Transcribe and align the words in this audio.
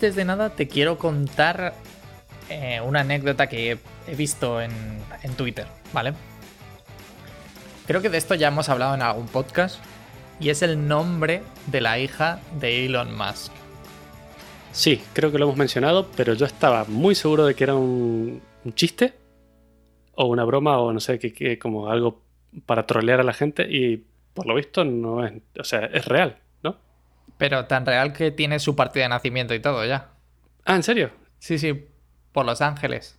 antes 0.00 0.16
de 0.16 0.24
nada 0.24 0.48
te 0.48 0.66
quiero 0.66 0.96
contar 0.96 1.74
eh, 2.48 2.80
una 2.82 3.00
anécdota 3.00 3.48
que 3.48 3.76
he 4.08 4.14
visto 4.14 4.58
en, 4.62 4.72
Twitter, 5.36 5.66
¿vale? 5.92 6.14
Creo 7.86 8.00
que 8.00 8.08
de 8.08 8.16
esto 8.16 8.34
ya 8.34 8.48
hemos 8.48 8.70
hablado 8.70 8.94
en 8.94 9.02
algún 9.02 9.26
podcast 9.26 9.78
y 10.40 10.48
es 10.48 10.62
el 10.62 10.88
nombre 10.88 11.42
de 11.66 11.82
la 11.82 11.98
hija 11.98 12.40
de 12.58 12.86
Elon 12.86 13.14
Musk. 13.14 13.52
Sí, 14.72 15.02
creo 15.12 15.30
que 15.30 15.38
lo 15.38 15.44
hemos 15.44 15.58
mencionado, 15.58 16.08
pero 16.16 16.32
yo 16.32 16.46
estaba 16.46 16.86
muy 16.86 17.14
seguro 17.14 17.44
de 17.44 17.54
que 17.54 17.64
era 17.64 17.74
un, 17.74 18.40
chiste 18.74 19.12
o 20.14 20.28
una 20.28 20.44
broma 20.44 20.78
o 20.78 20.94
no 20.94 21.00
sé, 21.00 21.18
que, 21.18 21.58
como 21.58 21.90
algo 21.90 22.22
para 22.64 22.86
trolear 22.86 23.20
a 23.20 23.24
la 23.24 23.34
gente 23.34 23.66
y 23.70 24.02
por 24.32 24.46
lo 24.46 24.54
visto 24.54 24.82
no 24.82 25.26
es, 25.26 25.34
o 25.58 25.64
sea, 25.64 25.84
es 25.84 26.06
real. 26.06 26.38
Pero 27.40 27.64
tan 27.64 27.86
real 27.86 28.12
que 28.12 28.30
tiene 28.30 28.58
su 28.58 28.76
partida 28.76 29.04
de 29.04 29.08
nacimiento 29.08 29.54
y 29.54 29.60
todo 29.60 29.82
ya. 29.86 30.10
Ah, 30.66 30.76
¿en 30.76 30.82
serio? 30.82 31.10
Sí, 31.38 31.58
sí, 31.58 31.86
por 32.32 32.44
Los 32.44 32.60
Ángeles. 32.60 33.18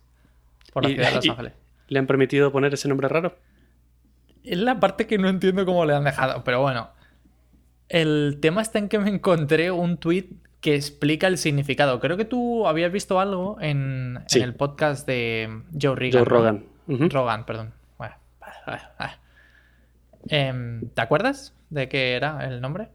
Por 0.72 0.84
la 0.84 0.90
ciudad 0.90 1.08
de 1.08 1.14
Los 1.16 1.28
Ángeles. 1.28 1.52
¿Le 1.88 1.98
han 1.98 2.06
permitido 2.06 2.52
poner 2.52 2.72
ese 2.72 2.86
nombre 2.88 3.08
raro? 3.08 3.36
Es 4.44 4.58
la 4.58 4.78
parte 4.78 5.08
que 5.08 5.18
no 5.18 5.28
entiendo 5.28 5.66
cómo 5.66 5.84
le 5.84 5.94
han 5.96 6.04
dejado, 6.04 6.44
pero 6.44 6.60
bueno. 6.60 6.90
El 7.88 8.38
tema 8.40 8.62
está 8.62 8.78
en 8.78 8.88
que 8.88 9.00
me 9.00 9.10
encontré 9.10 9.72
un 9.72 9.96
tweet 9.96 10.28
que 10.60 10.76
explica 10.76 11.26
el 11.26 11.36
significado. 11.36 11.98
Creo 11.98 12.16
que 12.16 12.24
tú 12.24 12.68
habías 12.68 12.92
visto 12.92 13.18
algo 13.18 13.58
en, 13.60 14.20
el 14.36 14.54
podcast 14.54 15.04
de 15.04 15.62
Joe 15.72 15.96
Rogan. 15.96 16.12
Joe 16.12 16.20
¿no? 16.20 16.24
Rogan. 16.24 16.64
Rogan, 17.10 17.44
perdón. 17.44 17.74
Bueno, 17.98 18.14
ah, 18.40 18.92
ah. 19.00 19.16
Em, 20.28 20.88
¿Te 20.90 21.02
acuerdas 21.02 21.56
de 21.70 21.88
qué 21.88 22.14
era 22.14 22.46
el 22.46 22.60
nombre? 22.60 22.88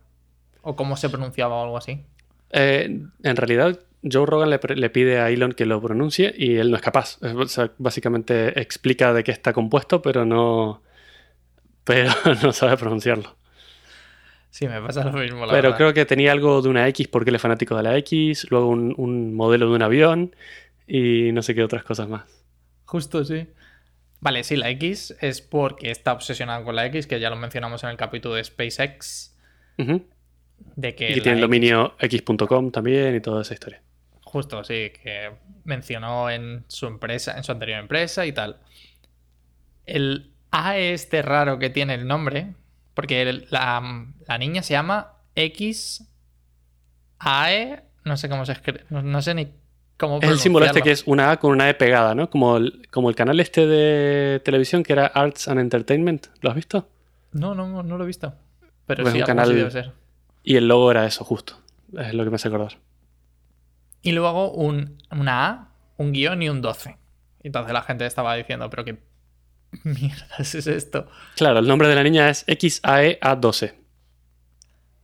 ¿O 0.68 0.76
cómo 0.76 0.98
se 0.98 1.08
pronunciaba 1.08 1.56
o 1.56 1.64
algo 1.64 1.78
así? 1.78 2.04
Eh, 2.52 3.00
en 3.24 3.36
realidad, 3.38 3.80
Joe 4.04 4.26
Rogan 4.26 4.50
le, 4.50 4.90
pide 4.90 5.18
a 5.18 5.30
Elon 5.30 5.54
que 5.54 5.66
lo 5.66 5.82
pronuncie 5.82 6.36
y 6.38 6.58
él 6.58 6.72
no 6.72 6.76
es 6.76 6.82
capaz. 6.82 7.20
O 7.22 7.48
sea, 7.48 7.72
básicamente 7.78 8.60
explica 8.60 9.14
de 9.14 9.24
qué 9.24 9.32
está 9.32 9.54
compuesto, 9.54 10.02
pero 10.02 10.26
no, 10.26 10.82
pero 11.86 12.12
no 12.44 12.52
sabe 12.52 12.76
pronunciarlo. 12.76 13.38
Sí, 14.50 14.68
me 14.68 14.82
pasa 14.82 15.06
lo 15.06 15.14
mismo, 15.14 15.46
la 15.46 15.54
pero 15.54 15.70
verdad. 15.70 15.78
creo 15.78 15.94
que 15.94 16.06
tenía 16.06 16.34
algo 16.34 16.62
de 16.62 16.68
una 16.68 16.86
X 16.90 17.08
porque 17.08 17.30
él 17.30 17.38
es 17.38 17.42
fanático 17.42 17.78
de 17.78 17.84
la 17.84 17.98
X, 18.00 18.48
luego 18.50 18.68
un, 18.68 18.94
un 18.98 19.36
modelo 19.36 19.70
de 19.70 19.76
un 19.76 19.84
avión 19.84 20.36
y 20.86 21.32
no 21.32 21.44
sé 21.44 21.56
qué 21.56 21.64
otras 21.64 21.86
cosas 21.86 22.10
más. 22.10 22.26
Justo, 22.84 23.24
sí. 23.24 23.48
Vale, 24.20 24.44
sí, 24.44 24.58
la 24.58 24.70
X 24.72 25.16
es 25.22 25.40
porque 25.40 25.92
está 25.92 26.12
obsesionado 26.12 26.66
con 26.66 26.76
la 26.76 26.86
X, 26.88 27.08
que 27.08 27.22
ya 27.22 27.30
lo 27.30 27.38
mencionamos 27.38 27.86
en 27.86 27.92
el 27.92 27.96
capítulo 27.96 28.36
de 28.36 28.44
SpaceX, 28.44 29.34
Ujú. 29.78 30.04
De 30.76 30.96
que 30.96 31.12
Y 31.12 31.22
tiene 31.22 31.34
el 31.38 31.42
dominio 31.42 31.96
x.com 32.00 32.72
también 32.72 33.16
y 33.16 33.20
toda 33.22 33.42
esa 33.42 33.54
historia. 33.54 33.82
Justo, 34.22 34.64
sí, 34.64 34.92
que 35.02 35.32
mencionó 35.64 36.30
en 36.30 36.66
su 36.68 36.86
empresa, 36.88 37.36
en 37.38 37.44
su 37.44 37.52
anterior 37.52 37.80
empresa 37.80 38.26
y 38.26 38.32
tal. 38.34 38.58
El 39.86 40.32
A 40.52 40.78
este 40.78 41.22
raro 41.22 41.60
que 41.60 41.70
tiene 41.70 41.94
el 41.94 42.08
nombre, 42.08 42.54
porque 42.94 43.22
el- 43.22 43.48
la, 43.50 44.06
la 44.28 44.38
niña 44.38 44.64
se 44.64 44.74
llama 44.74 45.14
X 45.36 46.08
AE, 47.20 47.84
no 48.06 48.18
sé 48.18 48.30
cómo 48.30 48.46
se 48.46 48.52
escribe, 48.54 48.84
no, 48.90 49.02
no 49.02 49.22
sé 49.22 49.34
ni 49.34 49.50
cómo 49.98 50.20
Es 50.22 50.30
el 50.30 50.40
símbolo 50.40 50.66
este 50.66 50.82
que 50.82 50.92
es 50.92 51.04
una 51.06 51.32
A 51.32 51.38
con 51.40 51.52
una 51.52 51.70
E 51.70 51.74
pegada, 51.74 52.16
¿no? 52.16 52.30
Como 52.30 52.58
el, 52.58 52.88
como 52.92 53.10
el 53.10 53.16
canal 53.16 53.40
este 53.40 53.66
de 53.66 54.40
televisión 54.42 54.84
que 54.84 54.94
era 54.94 55.08
Arts 55.08 55.48
and 55.48 55.60
Entertainment. 55.60 56.28
¿Lo 56.42 56.50
has 56.50 56.56
visto? 56.56 56.88
No, 57.34 57.54
no, 57.56 57.84
no 57.84 57.98
lo 57.98 58.04
he 58.04 58.08
visto. 58.08 58.34
Pero 58.86 59.04
Pues 59.04 59.14
sí, 59.14 59.20
un 59.20 59.26
canal- 59.26 59.54
debe 59.54 59.72
ser. 59.72 59.92
Y 60.48 60.56
el 60.56 60.70
logo 60.70 60.90
era 60.90 61.06
eso, 61.06 61.26
justo. 61.26 61.62
Es 62.00 62.14
lo 62.14 62.24
que 62.24 62.30
me 62.30 62.38
hace 62.38 62.48
acordar. 62.48 62.78
Y 64.02 64.14
luego 64.14 64.50
un, 64.54 64.98
una 65.12 65.46
A, 65.46 65.70
un 65.98 66.14
guion 66.14 66.42
y 66.42 66.48
un 66.48 66.62
12. 66.62 66.96
Y 67.44 67.48
Entonces 67.48 67.74
la 67.74 67.82
gente 67.82 68.06
estaba 68.06 68.34
diciendo, 68.34 68.70
pero 68.70 68.86
qué 68.86 68.98
mierdas 69.84 70.56
es 70.56 70.68
esto. 70.68 71.10
Claro, 71.36 71.60
el 71.60 71.68
nombre 71.68 71.90
de 71.90 71.96
la 71.96 72.04
niña 72.04 72.30
es 72.30 72.46
E 72.48 72.58
XAEA12. 72.58 73.74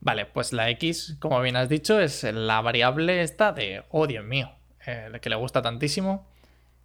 Vale, 0.00 0.24
pues 0.24 0.54
la 0.54 0.70
X, 0.70 1.18
como 1.20 1.38
bien 1.42 1.56
has 1.56 1.68
dicho, 1.68 2.00
es 2.00 2.24
la 2.24 2.62
variable 2.62 3.20
esta 3.20 3.52
de, 3.52 3.82
oh 3.90 4.06
Dios 4.06 4.24
mío, 4.24 4.50
eh, 4.86 5.12
que 5.20 5.28
le 5.28 5.36
gusta 5.36 5.60
tantísimo. 5.60 6.26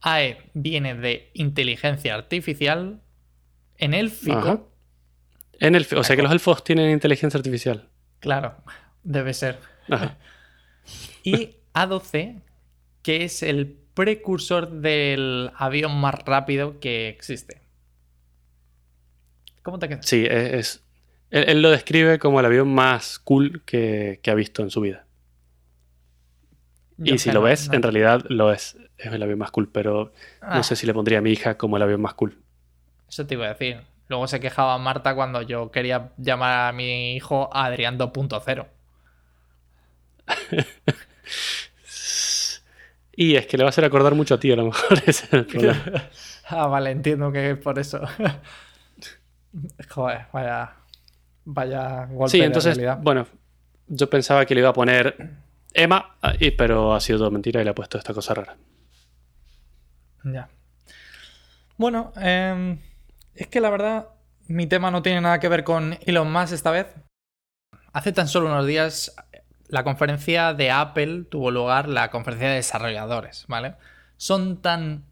AE 0.01 0.50
viene 0.53 0.95
de 0.95 1.31
inteligencia 1.34 2.13
artificial. 2.13 3.00
En 3.78 3.94
élfico, 3.94 4.38
Ajá. 4.38 4.59
En 5.61 5.75
el, 5.75 5.88
o 5.95 6.03
sea 6.03 6.17
que 6.17 6.23
los 6.23 6.31
elfos 6.34 6.61
tienen 6.66 6.89
inteligencia 6.91 7.38
artificial. 7.38 7.88
Claro, 8.19 8.56
debe 9.03 9.34
ser. 9.34 9.59
Ajá. 9.90 10.18
Y 11.24 11.57
A12, 11.74 12.41
que 13.03 13.24
es 13.24 13.44
el 13.44 13.78
precursor 13.94 14.69
del 14.81 15.52
avión 15.56 16.00
más 16.00 16.16
rápido 16.25 16.79
que 16.79 17.09
existe. 17.09 17.62
¿Cómo 19.63 19.79
te 19.79 19.88
quedas? 19.90 20.06
Sí, 20.06 20.25
es, 20.29 20.53
es- 20.53 20.84
él, 21.31 21.46
él 21.47 21.62
lo 21.62 21.69
describe 21.69 22.18
como 22.18 22.40
el 22.40 22.46
avión 22.46 22.74
más 22.74 23.19
cool 23.19 23.62
que, 23.66 24.19
que 24.24 24.31
ha 24.31 24.35
visto 24.35 24.63
en 24.63 24.72
su 24.72 24.81
vida. 24.81 25.06
Yo 26.97 27.16
y 27.16 27.18
si 27.18 27.31
lo 27.31 27.41
ves, 27.41 27.68
no- 27.68 27.75
en 27.75 27.84
realidad 27.84 28.25
lo 28.29 28.52
es. 28.52 28.78
Es 28.97 29.13
el 29.13 29.24
avión 29.24 29.40
más 29.40 29.52
cool, 29.52 29.69
pero 29.72 30.12
Ah, 30.41 30.58
no 30.58 30.63
sé 30.63 30.75
si 30.75 30.85
le 30.85 30.94
pondría 30.94 31.19
a 31.19 31.22
mi 31.22 31.31
hija 31.31 31.58
como 31.58 31.78
el 31.78 31.84
avión 31.84 32.02
más 32.02 32.13
cool. 32.16 32.38
Eso 33.09 33.25
te 33.25 33.34
iba 33.35 33.46
a 33.46 33.50
decir. 33.50 33.81
Luego 34.09 34.28
se 34.28 34.40
quejaba 34.42 34.78
Marta 34.80 35.16
cuando 35.16 35.42
yo 35.44 35.72
quería 35.72 36.12
llamar 36.18 36.68
a 36.70 36.72
mi 36.74 37.16
hijo 37.16 37.50
Adrián 37.53 37.97
2.0. 37.97 38.68
Y 43.16 43.36
es 43.36 43.47
que 43.47 43.58
le 43.58 43.64
va 43.64 43.68
a 43.68 43.72
hacer 43.72 43.84
acordar 43.84 44.16
mucho 44.16 44.36
a 44.36 44.40
ti, 44.40 44.50
a 44.52 44.56
lo 44.56 44.66
mejor 44.68 44.94
ese 45.06 45.25
es 45.25 45.34
el 45.34 45.46
problema. 45.46 45.84
ah, 46.47 46.68
vale, 46.68 46.92
entiendo 46.92 47.31
que 47.34 47.52
es 47.52 47.58
por 47.58 47.78
eso. 47.78 48.00
Joder, 49.90 50.28
vaya. 50.31 50.72
Vaya 51.44 52.06
golpe 52.06 52.30
Sí, 52.31 52.40
de 52.40 52.46
entonces, 52.46 52.78
realidad. 52.78 53.00
bueno, 53.02 53.28
yo 53.88 54.09
pensaba 54.09 54.46
que 54.46 54.53
le 54.56 54.62
iba 54.62 54.70
a 54.70 54.74
poner 54.74 55.31
Emma, 55.74 56.16
ah, 56.22 56.34
y- 56.40 56.52
pero 56.52 56.94
ha 56.94 57.00
sido 57.02 57.20
todo 57.20 57.31
mentira 57.31 57.59
y 57.59 57.64
le 57.66 57.72
ha 57.72 57.76
puesto 57.76 57.97
esta 57.97 58.14
cosa 58.14 58.34
rara. 58.36 58.56
Ya. 60.24 60.47
Bueno, 61.78 62.14
em, 62.18 62.80
es 63.39 63.47
que 63.47 63.61
la 63.61 63.69
verdad, 63.69 64.09
mi 64.47 64.67
tema 64.67 64.91
no 64.91 65.01
tiene 65.01 65.22
nada 65.22 65.39
que 65.39 65.50
ver 65.50 65.63
con 65.63 65.97
Elon 66.05 66.31
Musk 66.31 66.53
esta 66.53 66.72
vez. 66.72 66.88
Hace 67.94 68.11
tan 68.11 68.27
solo 68.27 68.47
unos 68.47 68.66
días, 68.67 69.16
la 69.67 69.83
conferencia 69.83 70.53
de 70.53 70.72
Apple 70.72 71.23
tuvo 71.29 71.51
lugar, 71.51 71.88
la 71.88 72.11
conferencia 72.11 72.49
de 72.49 72.55
desarrolladores, 72.55 73.45
¿vale? 73.47 73.75
Son 74.17 74.57
tan. 74.61 75.05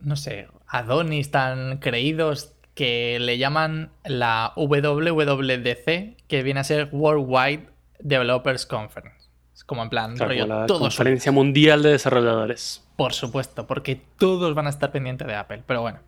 No 0.00 0.16
sé, 0.16 0.48
Adonis, 0.66 1.30
tan 1.30 1.78
creídos 1.78 2.52
que 2.74 3.18
le 3.20 3.38
llaman 3.38 3.90
la 4.04 4.52
WWDC, 4.56 6.16
que 6.28 6.42
viene 6.42 6.60
a 6.60 6.64
ser 6.64 6.88
Worldwide 6.92 7.68
Developers 7.98 8.66
Conference. 8.66 9.28
Es 9.54 9.64
como 9.64 9.82
en 9.82 9.90
plan, 9.90 10.14
Claro, 10.14 10.30
rollo, 10.30 10.46
la 10.46 10.66
todos 10.66 10.80
Conferencia 10.82 11.32
Mundial 11.32 11.82
de 11.82 11.90
Desarrolladores. 11.90 12.84
por 12.96 13.12
supuesto, 13.12 13.66
porque 13.66 14.00
todos 14.18 14.54
van 14.54 14.66
a 14.68 14.70
estar 14.70 14.92
pendientes 14.92 15.26
de 15.26 15.34
Apple. 15.34 15.64
Pero 15.66 15.80
bueno, 15.82 15.98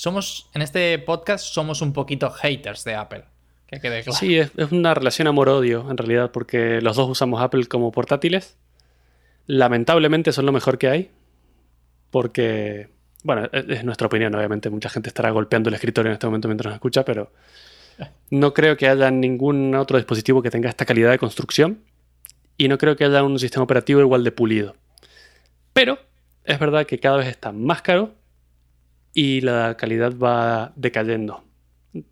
somos 0.00 0.48
en 0.54 0.62
este 0.62 0.98
podcast 0.98 1.44
somos 1.44 1.82
un 1.82 1.92
poquito 1.92 2.30
haters 2.30 2.84
de 2.84 2.94
Apple. 2.94 3.24
Que 3.66 3.80
quede 3.80 4.02
claro. 4.02 4.18
Sí, 4.18 4.38
es, 4.38 4.50
es 4.56 4.72
una 4.72 4.94
relación 4.94 5.28
amor-odio 5.28 5.86
en 5.90 5.98
realidad, 5.98 6.30
porque 6.32 6.80
los 6.80 6.96
dos 6.96 7.10
usamos 7.10 7.42
Apple 7.42 7.66
como 7.66 7.92
portátiles. 7.92 8.56
Lamentablemente 9.46 10.32
son 10.32 10.46
lo 10.46 10.52
mejor 10.52 10.78
que 10.78 10.88
hay, 10.88 11.10
porque, 12.10 12.88
bueno, 13.24 13.46
es, 13.52 13.68
es 13.68 13.84
nuestra 13.84 14.06
opinión, 14.06 14.34
obviamente. 14.34 14.70
Mucha 14.70 14.88
gente 14.88 15.10
estará 15.10 15.30
golpeando 15.32 15.68
el 15.68 15.74
escritorio 15.74 16.08
en 16.08 16.14
este 16.14 16.26
momento 16.26 16.48
mientras 16.48 16.70
nos 16.70 16.76
escucha, 16.76 17.04
pero 17.04 17.30
no 18.30 18.54
creo 18.54 18.78
que 18.78 18.88
haya 18.88 19.10
ningún 19.10 19.74
otro 19.74 19.98
dispositivo 19.98 20.40
que 20.40 20.50
tenga 20.50 20.70
esta 20.70 20.86
calidad 20.86 21.10
de 21.10 21.18
construcción 21.18 21.84
y 22.56 22.68
no 22.68 22.78
creo 22.78 22.96
que 22.96 23.04
haya 23.04 23.22
un 23.22 23.38
sistema 23.38 23.64
operativo 23.64 24.00
igual 24.00 24.24
de 24.24 24.32
pulido. 24.32 24.76
Pero 25.74 25.98
es 26.44 26.58
verdad 26.58 26.86
que 26.86 26.98
cada 26.98 27.18
vez 27.18 27.28
está 27.28 27.52
más 27.52 27.82
caro 27.82 28.14
y 29.14 29.40
la 29.40 29.76
calidad 29.76 30.16
va 30.16 30.72
decayendo 30.76 31.44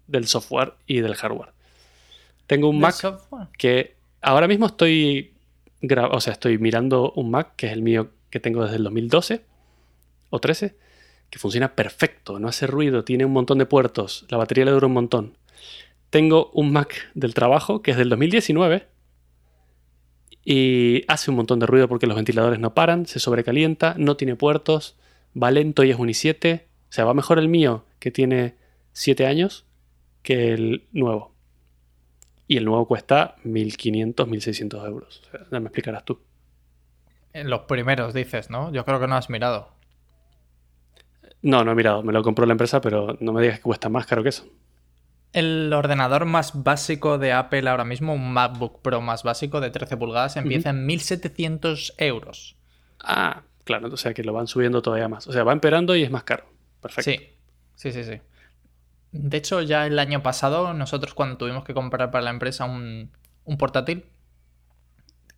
del 0.07 0.27
software 0.27 0.75
y 0.87 1.01
del 1.01 1.15
hardware. 1.15 1.51
Tengo 2.47 2.69
un 2.69 2.81
Mac 2.81 2.95
software. 2.95 3.49
que 3.57 3.97
ahora 4.21 4.49
mismo 4.49 4.67
estoy, 4.67 5.35
o 6.11 6.21
sea, 6.21 6.33
estoy 6.33 6.59
mirando 6.59 7.13
un 7.13 7.31
Mac 7.31 7.55
que 7.57 7.67
es 7.67 7.73
el 7.73 7.83
mío 7.83 8.11
que 8.31 8.41
tengo 8.41 8.63
desde 8.63 8.77
el 8.77 8.85
2012 8.85 9.45
o 10.31 10.41
13, 10.41 10.77
que 11.31 11.39
funciona 11.39 11.75
perfecto, 11.75 12.39
no 12.39 12.49
hace 12.49 12.67
ruido, 12.67 13.05
tiene 13.05 13.25
un 13.25 13.33
montón 13.33 13.59
de 13.59 13.67
puertos, 13.67 14.27
la 14.29 14.39
batería 14.39 14.65
le 14.65 14.71
dura 14.73 14.87
un 14.87 14.95
montón. 14.95 15.37
Tengo 16.11 16.51
un 16.55 16.73
Mac 16.73 17.11
del 17.15 17.35
trabajo 17.35 17.83
que 17.83 17.91
es 17.91 17.97
del 17.97 18.09
2019 18.09 18.87
y 20.45 21.05
hace 21.09 21.31
un 21.31 21.37
montón 21.37 21.59
de 21.59 21.67
ruido 21.67 21.89
porque 21.89 22.07
los 22.07 22.17
ventiladores 22.17 22.59
no 22.59 22.73
paran, 22.73 23.05
se 23.05 23.21
sobrecalienta, 23.21 23.95
no 23.99 24.17
tiene 24.17 24.35
puertos, 24.35 24.97
va 25.41 25.51
lento 25.51 25.85
y 25.85 25.91
es 25.91 25.99
un 25.99 26.09
i7. 26.09 26.63
O 26.89 26.93
sea, 26.93 27.05
va 27.05 27.15
mejor 27.15 27.39
el 27.39 27.49
mío 27.49 27.85
que 27.99 28.11
tiene 28.11 28.57
7 28.93 29.27
años 29.27 29.67
que 30.23 30.53
el 30.53 30.89
nuevo. 30.93 31.35
y 32.49 32.57
el 32.57 32.65
nuevo 32.65 32.87
cuesta 32.87 33.37
1.500, 33.45 34.15
1.600 34.27 34.87
euros. 34.87 35.23
O 35.27 35.31
sea, 35.31 35.47
ya 35.53 35.61
me 35.61 35.67
explicarás 35.67 36.05
tú. 36.05 36.21
En 37.35 37.51
los 37.51 37.61
primeros 37.61 38.15
dices, 38.15 38.49
¿no? 38.51 38.73
Yo 38.73 38.85
creo 38.85 38.99
que 38.99 39.07
no 39.07 39.17
has 39.17 39.29
mirado. 39.29 39.69
No, 41.43 41.63
no 41.63 41.73
he 41.73 41.75
mirado, 41.75 42.03
me 42.03 42.13
lo 42.13 42.23
compró 42.23 42.47
la 42.47 42.53
empresa, 42.53 42.81
pero 42.81 43.17
no 43.21 43.33
me 43.33 43.43
digas 43.43 43.59
que 43.59 43.65
cuesta 43.65 43.89
más 43.89 44.07
caro 44.07 44.23
que 44.23 44.31
eso. 44.31 44.47
El 45.33 45.71
ordenador 45.75 46.25
más 46.25 46.65
básico 46.65 47.19
de 47.19 47.33
Apple 47.33 47.69
ahora 47.69 47.85
mismo, 47.85 48.15
un 48.15 48.33
MacBook 48.33 48.81
Pro 48.81 49.03
más 49.03 49.23
básico 49.23 49.61
de 49.61 49.71
13 49.71 49.99
pulgadas, 49.99 50.37
empieza 50.37 50.71
en 50.71 50.89
1.700 50.89 51.93
euros. 51.99 52.57
Ah, 53.01 53.43
claro, 53.65 53.89
o 53.93 53.97
sea 53.99 54.15
que 54.15 54.25
lo 54.25 54.33
van 54.33 54.47
subiendo 54.47 54.81
todavía 54.81 55.09
más. 55.09 55.29
O 55.29 55.33
sea, 55.33 55.45
va 55.45 55.53
empeorando 55.53 55.95
y 55.95 56.03
es 56.03 56.11
más 56.11 56.25
caro. 56.25 56.45
Perfecto. 56.81 57.11
Sí, 57.11 57.31
sí, 57.75 57.93
sí, 57.93 58.05
sí. 58.05 58.21
De 59.13 59.37
hecho, 59.37 59.63
ya 59.63 59.87
el 59.87 59.99
año 59.99 60.23
pasado, 60.23 60.75
nosotros 60.75 61.15
cuando 61.15 61.39
tuvimos 61.39 61.65
que 61.65 61.75
comprar 61.75 62.11
para 62.11 62.25
la 62.25 62.31
empresa 62.31 62.65
un, 62.65 63.11
un 63.45 63.59
portátil, 63.59 64.05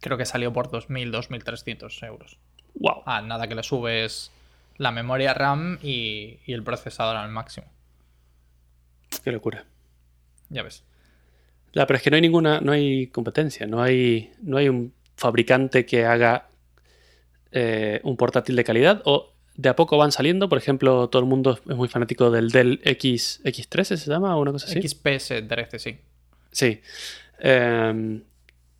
creo 0.00 0.18
que 0.18 0.26
salió 0.26 0.52
por 0.52 0.70
2.000, 0.70 1.10
2.300 1.10 2.02
euros. 2.06 2.38
Wow. 2.74 3.02
Ah, 3.06 3.22
nada 3.22 3.46
que 3.46 3.54
le 3.54 3.62
subes 3.62 4.32
la 4.76 4.90
memoria 4.90 5.34
RAM 5.34 5.78
y, 5.82 6.38
y 6.46 6.52
el 6.52 6.62
procesador 6.62 7.16
al 7.16 7.30
máximo. 7.30 7.66
Qué 9.22 9.32
locura. 9.32 9.64
Ya 10.48 10.62
ves. 10.62 10.84
Ya, 11.72 11.86
pero 11.86 11.96
es 11.98 12.02
que 12.02 12.10
no 12.10 12.16
hay 12.16 12.22
ninguna, 12.22 12.60
no 12.60 12.72
hay 12.72 13.06
competencia, 13.08 13.66
no 13.66 13.82
hay, 13.82 14.32
no 14.42 14.56
hay 14.56 14.68
un 14.68 14.92
fabricante 15.16 15.86
que 15.86 16.04
haga 16.04 16.48
eh, 17.52 18.00
un 18.02 18.16
portátil 18.16 18.56
de 18.56 18.64
calidad 18.64 19.02
o 19.04 19.32
de 19.56 19.68
a 19.68 19.76
poco 19.76 19.96
van 19.96 20.12
saliendo. 20.12 20.48
Por 20.48 20.58
ejemplo, 20.58 21.08
todo 21.08 21.22
el 21.22 21.28
mundo 21.28 21.58
es 21.68 21.76
muy 21.76 21.88
fanático 21.88 22.30
del 22.30 22.50
Dell 22.50 22.80
X, 22.84 23.40
X13, 23.44 23.96
¿se 23.96 24.10
llama? 24.10 24.36
¿O 24.36 24.40
una 24.40 24.52
cosa 24.52 24.66
así? 24.66 24.80
XPS 24.80 25.48
13, 25.48 25.78
sí. 25.78 25.98
Sí. 26.52 26.80
Eh, 27.38 28.20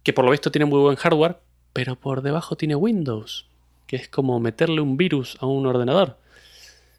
que 0.03 0.13
por 0.13 0.25
lo 0.25 0.31
visto 0.31 0.51
tiene 0.51 0.65
muy 0.65 0.81
buen 0.81 0.97
hardware, 0.97 1.39
pero 1.73 1.97
por 1.97 2.23
debajo 2.23 2.57
tiene 2.57 2.75
Windows, 2.75 3.49
que 3.87 3.97
es 3.97 4.09
como 4.09 4.41
meterle 4.41 4.81
un 4.81 4.97
virus 4.97 5.37
a 5.41 5.47
un 5.47 5.67
ordenador. 5.67 6.19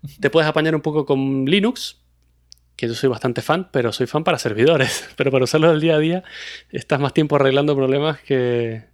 Te 0.19 0.29
puedes 0.29 0.49
apañar 0.49 0.75
un 0.75 0.81
poco 0.81 1.05
con 1.05 1.45
Linux, 1.45 1.97
que 2.75 2.87
yo 2.87 2.93
soy 2.93 3.09
bastante 3.09 3.41
fan, 3.41 3.69
pero 3.71 3.91
soy 3.91 4.07
fan 4.07 4.23
para 4.23 4.39
servidores. 4.39 5.09
Pero 5.15 5.31
para 5.31 5.43
usarlo 5.43 5.69
del 5.69 5.81
día 5.81 5.95
a 5.95 5.99
día, 5.99 6.23
estás 6.71 6.99
más 6.99 7.13
tiempo 7.13 7.35
arreglando 7.35 7.75
problemas 7.75 8.19
que, 8.21 8.85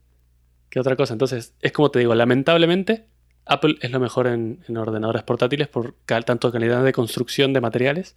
que 0.70 0.80
otra 0.80 0.96
cosa. 0.96 1.14
Entonces, 1.14 1.54
es 1.62 1.72
como 1.72 1.90
te 1.90 2.00
digo, 2.00 2.14
lamentablemente, 2.14 3.06
Apple 3.50 3.76
es 3.82 3.92
lo 3.92 4.00
mejor 4.00 4.28
en, 4.28 4.64
en 4.68 4.78
ordenadores 4.78 5.24
portátiles 5.24 5.68
por 5.68 5.96
cal- 6.06 6.26
tanto 6.26 6.52
calidad 6.52 6.84
de 6.84 6.94
construcción 6.94 7.54
de 7.54 7.62
materiales 7.62 8.16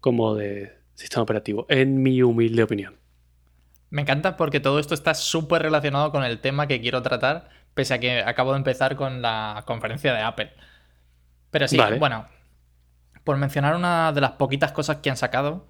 como 0.00 0.34
de 0.34 0.76
sistema 0.94 1.22
operativo, 1.22 1.66
en 1.68 2.02
mi 2.02 2.22
humilde 2.22 2.62
opinión. 2.62 2.96
Me 3.90 4.02
encanta 4.02 4.36
porque 4.36 4.60
todo 4.60 4.78
esto 4.78 4.94
está 4.94 5.14
súper 5.14 5.62
relacionado 5.62 6.12
con 6.12 6.24
el 6.24 6.40
tema 6.40 6.66
que 6.66 6.80
quiero 6.80 7.02
tratar, 7.02 7.48
pese 7.74 7.94
a 7.94 7.98
que 7.98 8.20
acabo 8.20 8.52
de 8.52 8.58
empezar 8.58 8.96
con 8.96 9.22
la 9.22 9.62
conferencia 9.66 10.12
de 10.12 10.20
Apple. 10.20 10.52
Pero 11.50 11.68
sí, 11.68 11.76
Vale. 11.76 11.98
bueno, 11.98 12.26
por 13.24 13.36
mencionar 13.38 13.74
una 13.76 14.12
de 14.12 14.20
las 14.20 14.32
poquitas 14.32 14.72
cosas 14.72 14.98
que 14.98 15.10
han 15.10 15.16
sacado, 15.16 15.66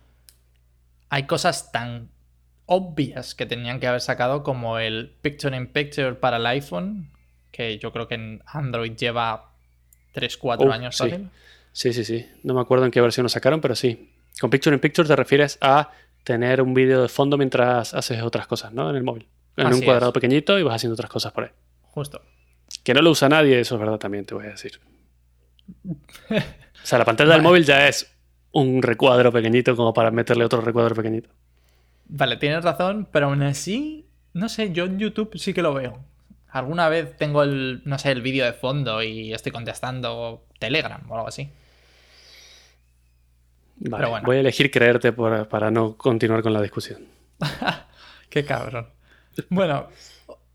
hay 1.11 1.27
cosas 1.27 1.71
tan 1.73 2.11
obvias 2.67 3.35
que 3.35 3.47
tenían 3.47 3.81
que 3.81 3.87
haber 3.87 4.01
sacado 4.01 4.43
como 4.43 4.79
el 4.79 5.17
Picture 5.23 5.57
in 5.57 5.67
Picture 5.69 6.15
para 6.15 6.39
el 6.39 6.47
iPhone, 6.47 7.11
que 7.51 7.79
yo 7.79 7.93
creo 7.93 8.09
que 8.09 8.15
en 8.17 8.43
Android 8.47 8.93
lleva 8.97 9.53
3-4 10.15 10.67
Uf, 10.67 10.73
años 10.73 10.97
sí. 10.97 11.05
fácil. 11.05 11.29
Sí, 11.73 11.93
sí, 11.93 12.05
sí. 12.05 12.27
No 12.43 12.55
me 12.55 12.61
acuerdo 12.61 12.85
en 12.85 12.91
qué 12.91 13.01
versión 13.01 13.23
lo 13.25 13.29
sacaron, 13.29 13.61
pero 13.61 13.75
sí. 13.75 14.11
Con 14.41 14.51
Picture 14.51 14.75
in 14.75 14.81
Picture 14.81 15.07
te 15.07 15.17
refieres 15.17 15.59
a 15.61 15.91
tener 16.25 16.61
un 16.61 16.75
vídeo 16.75 17.03
de 17.03 17.09
fondo 17.09 17.37
mientras 17.39 17.95
haces 17.95 18.23
otras 18.23 18.47
cosas, 18.47 18.73
¿no? 18.73 18.91
En 18.91 18.97
el 18.97 19.03
móvil. 19.03 19.27
En 19.57 19.67
Así 19.67 19.81
un 19.81 19.85
cuadrado 19.85 20.11
es. 20.11 20.15
pequeñito 20.15 20.59
y 20.59 20.63
vas 20.63 20.77
haciendo 20.77 20.95
otras 20.95 21.11
cosas 21.11 21.33
por 21.33 21.45
ahí. 21.45 21.51
Justo. 21.83 22.23
Que 22.85 22.95
no 22.95 23.03
lo 23.03 23.11
usa 23.11 23.29
nadie, 23.29 23.59
eso 23.61 23.75
es 23.77 23.81
verdad 23.81 23.99
también, 23.99 24.25
te 24.25 24.35
voy 24.35 24.47
a 24.47 24.51
decir. 24.51 24.81
O 26.81 26.87
sea, 26.89 26.99
la 26.99 27.05
pantalla 27.05 27.33
del 27.33 27.43
móvil 27.43 27.65
ya 27.65 27.89
es 27.89 28.15
un 28.53 28.81
recuadro 28.83 29.31
pequeñito 29.33 29.77
como 29.77 29.93
para 29.93 30.11
meterle 30.11 30.45
otro 30.45 30.61
recuadro 30.61 30.95
pequeñito. 30.95 31.29
Vale, 32.07 32.37
tienes 32.37 32.65
razón, 32.65 33.07
pero 33.13 33.27
aún 33.27 33.43
así, 33.43 34.07
no 34.33 34.49
sé, 34.49 34.73
yo 34.73 34.85
en 34.87 34.99
YouTube 34.99 35.37
sí 35.37 35.53
que 35.53 35.61
lo 35.61 35.75
veo. 35.75 35.99
Alguna 36.51 36.89
vez 36.89 37.17
tengo 37.17 37.43
el, 37.43 37.83
no 37.85 37.99
sé, 37.99 38.11
el 38.11 38.23
vídeo 38.23 38.45
de 38.45 38.53
fondo 38.55 39.03
y 39.03 39.33
estoy 39.35 39.53
contestando 39.53 40.47
Telegram 40.59 41.01
o 41.11 41.15
algo 41.15 41.29
así. 41.29 41.51
Vale, 43.81 43.97
Pero 44.01 44.11
bueno. 44.11 44.27
Voy 44.27 44.37
a 44.37 44.41
elegir 44.41 44.71
creerte 44.71 45.13
por- 45.13 45.49
para 45.49 45.71
no 45.71 45.97
continuar 45.97 46.43
con 46.43 46.53
la 46.53 46.63
discusión. 46.63 47.05
Qué 48.31 48.45
cabrón. 48.45 48.89
Bueno, 49.51 49.89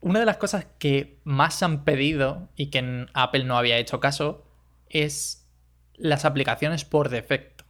una 0.01 0.19
de 0.19 0.25
las 0.25 0.37
cosas 0.37 0.65
que 0.79 1.19
más 1.23 1.63
han 1.63 1.83
pedido 1.85 2.49
y 2.55 2.67
que 2.69 2.79
en 2.79 3.09
Apple 3.13 3.45
no 3.45 3.57
había 3.57 3.77
hecho 3.77 3.99
caso 3.99 4.43
es 4.89 5.47
las 5.95 6.25
aplicaciones 6.25 6.83
por 6.85 7.09
defecto. 7.09 7.63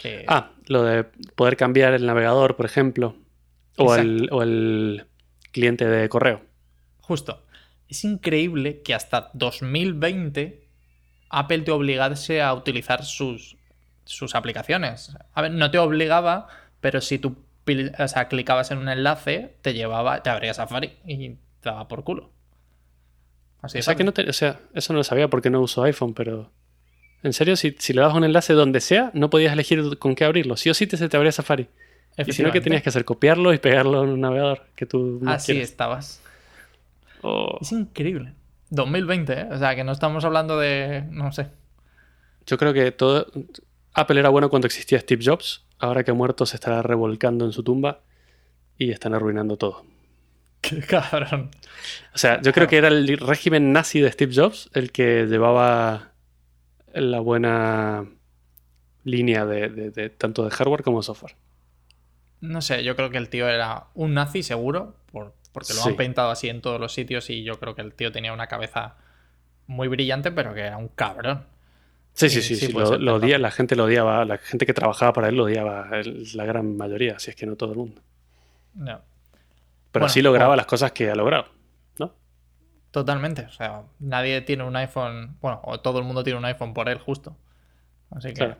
Que- 0.00 0.24
Ah, 0.28 0.52
lo 0.66 0.82
de 0.82 1.04
poder 1.04 1.56
cambiar 1.56 1.92
el 1.94 2.06
navegador, 2.06 2.56
por 2.56 2.64
ejemplo. 2.66 3.16
O 3.76 3.96
el, 3.96 4.28
o 4.30 4.42
el 4.42 5.04
cliente 5.54 5.86
de 5.86 6.08
correo. 6.10 6.42
Justo. 7.00 7.46
Es 7.88 8.04
increíble 8.04 8.82
que 8.82 8.92
hasta 8.92 9.30
2020 9.34 10.66
Apple 11.30 11.60
te 11.60 11.70
obligase 11.70 12.42
a 12.42 12.52
utilizar 12.52 13.04
sus, 13.04 13.56
sus 14.04 14.34
aplicaciones. 14.34 15.16
A 15.32 15.42
ver, 15.42 15.52
no 15.52 15.70
te 15.70 15.78
obligaba, 15.78 16.48
pero 16.80 17.00
si 17.00 17.18
tú 17.18 17.36
o 17.98 18.08
sea, 18.08 18.28
clicabas 18.28 18.70
en 18.72 18.78
un 18.78 18.88
enlace, 18.88 19.54
te 19.62 19.72
llevaba, 19.72 20.22
te 20.22 20.28
abría 20.30 20.52
Safari 20.52 20.92
y 21.06 21.30
te 21.30 21.36
daba 21.70 21.88
por 21.88 22.04
culo. 22.04 22.30
Así 23.62 23.78
O 23.78 23.82
sea, 23.82 23.94
que 23.94 24.04
no 24.04 24.12
te- 24.12 24.28
o 24.28 24.32
sea, 24.32 24.60
eso 24.74 24.92
no 24.92 24.98
lo 24.98 25.04
sabía 25.04 25.28
porque 25.28 25.48
no 25.50 25.60
uso 25.60 25.82
iPhone, 25.84 26.12
pero. 26.14 26.50
En 27.22 27.32
serio, 27.32 27.56
si, 27.56 27.74
si 27.78 27.94
le 27.94 28.02
das 28.02 28.12
un 28.12 28.24
enlace 28.24 28.52
donde 28.52 28.80
sea, 28.82 29.10
no 29.14 29.30
podías 29.30 29.54
elegir 29.54 29.98
con 29.98 30.14
qué 30.14 30.24
abrirlo. 30.26 30.58
Sí 30.58 30.68
o 30.68 30.74
sí 30.74 30.86
te, 30.86 30.98
se 30.98 31.08
te 31.08 31.16
abría 31.16 31.32
Safari. 31.32 31.68
Y 32.16 32.32
si 32.32 32.42
no, 32.42 32.52
¿qué 32.52 32.60
tenías 32.60 32.82
que 32.82 32.88
hacer? 32.90 33.04
Copiarlo 33.04 33.52
y 33.52 33.58
pegarlo 33.58 34.04
en 34.04 34.10
un 34.10 34.20
navegador 34.20 34.62
que 34.76 34.86
tú 34.86 35.20
Así 35.26 35.52
quieres. 35.52 35.70
estabas. 35.70 36.22
O- 37.22 37.58
Es 37.60 37.72
increíble. 37.72 38.34
2020, 38.70 39.32
¿eh? 39.32 39.48
O 39.50 39.58
sea, 39.58 39.74
que 39.74 39.84
no 39.84 39.92
estamos 39.92 40.24
hablando 40.24 40.58
de. 40.58 41.04
No 41.10 41.32
sé. 41.32 41.48
Yo 42.46 42.56
creo 42.58 42.72
que 42.72 42.92
todo. 42.92 43.26
Apple 43.94 44.18
era 44.20 44.28
bueno 44.28 44.50
cuando 44.50 44.66
existía 44.66 45.00
Steve 45.00 45.22
Jobs. 45.24 45.64
Ahora 45.78 46.04
que 46.04 46.10
ha 46.12 46.14
muerto, 46.14 46.46
se 46.46 46.56
estará 46.56 46.82
revolcando 46.82 47.44
en 47.44 47.52
su 47.52 47.62
tumba 47.62 48.00
y 48.78 48.90
están 48.90 49.14
arruinando 49.14 49.56
todo. 49.56 49.84
Qué 50.60 50.80
cabrón. 50.80 51.50
O 52.14 52.18
sea, 52.18 52.40
yo 52.42 52.52
creo 52.52 52.68
que 52.68 52.76
era 52.76 52.88
el 52.88 53.18
régimen 53.18 53.72
nazi 53.72 54.00
de 54.00 54.10
Steve 54.12 54.32
Jobs 54.34 54.70
el 54.72 54.92
que 54.92 55.26
llevaba 55.26 56.12
la 56.94 57.20
buena 57.20 58.06
línea 59.04 59.44
de, 59.46 59.68
de- 59.68 59.90
de 59.90 60.10
tanto 60.10 60.44
de 60.44 60.50
hardware 60.50 60.82
como 60.82 60.98
de 60.98 61.02
software. 61.04 61.34
No 62.44 62.60
sé, 62.62 62.84
yo 62.84 62.94
creo 62.96 63.10
que 63.10 63.16
el 63.18 63.28
tío 63.30 63.48
era 63.48 63.84
un 63.94 64.14
nazi 64.14 64.42
seguro, 64.42 64.96
por- 65.12 65.32
porque 65.52 65.72
lo 65.72 65.82
han 65.84 65.96
pintado 65.96 66.30
así 66.30 66.48
en 66.48 66.60
todos 66.60 66.80
los 66.80 66.92
sitios 66.92 67.30
y 67.30 67.42
yo 67.44 67.58
creo 67.58 67.74
que 67.74 67.82
el 67.82 67.94
tío 67.94 68.12
tenía 68.12 68.32
una 68.32 68.48
cabeza 68.48 68.96
muy 69.66 69.88
brillante, 69.88 70.30
pero 70.30 70.52
que 70.52 70.60
era 70.60 70.76
un 70.76 70.88
cabrón. 70.88 71.46
Sí, 72.12 72.28
sí, 72.28 72.42
Sí, 72.42 72.54
sí, 72.56 72.66
sí, 72.66 72.72
lo, 72.72 73.16
odia- 73.16 73.38
la 73.38 73.50
gente 73.50 73.76
lo 73.76 73.84
odiaba, 73.84 74.24
la 74.24 74.38
gente 74.38 74.66
que 74.66 74.74
trabajaba 74.74 75.12
para 75.12 75.28
él 75.28 75.36
lo 75.36 75.44
odiaba, 75.44 75.88
la 76.34 76.44
gran 76.44 76.76
mayoría, 76.76 77.18
si 77.18 77.30
es 77.30 77.36
que 77.36 77.46
no 77.46 77.56
todo 77.56 77.72
el 77.72 77.78
mundo. 77.78 78.00
No, 78.74 79.00
Pero 79.92 80.04
Bueno, 80.04 80.12
sí 80.12 80.20
lograba 80.22 80.48
bueno. 80.48 80.56
las 80.58 80.66
cosas 80.66 80.92
que 80.92 81.10
ha 81.10 81.14
logrado, 81.14 81.46
¿no? 81.98 82.12
totalmente. 82.90 83.42
O 83.46 83.50
sea, 83.52 83.84
nadie 84.00 84.40
tiene 84.42 84.64
un 84.64 84.76
iPhone, 84.76 85.36
bueno, 85.40 85.60
o 85.64 85.80
todo 85.80 85.98
el 85.98 86.04
mundo 86.04 86.22
tiene 86.24 86.38
un 86.38 86.44
iPhone 86.44 86.74
por 86.74 86.88
él, 86.88 86.98
justo. 86.98 87.36
Así 88.10 88.28
que 88.28 88.34
Claro. 88.34 88.56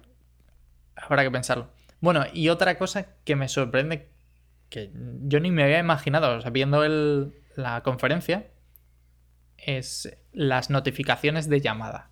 habrá 0.97 1.23
que 1.25 1.31
pensarlo. 1.31 1.69
Bueno, 2.05 2.27
y 2.35 2.51
otra 2.51 2.77
cosa 2.77 3.07
que 3.25 3.35
me 3.35 3.49
sorprende, 3.49 4.11
que 4.69 4.91
yo 5.23 5.41
ni 5.41 5.51
me 5.51 5.63
había 5.63 5.79
imaginado, 5.79 6.37
o 6.37 6.41
sea, 6.43 6.51
viendo 6.51 6.85
la 7.57 7.83
conferencia, 7.83 8.47
es 9.57 10.15
las 10.35 10.69
notificaciones 10.69 11.49
de 11.49 11.63
llamada. 11.63 12.11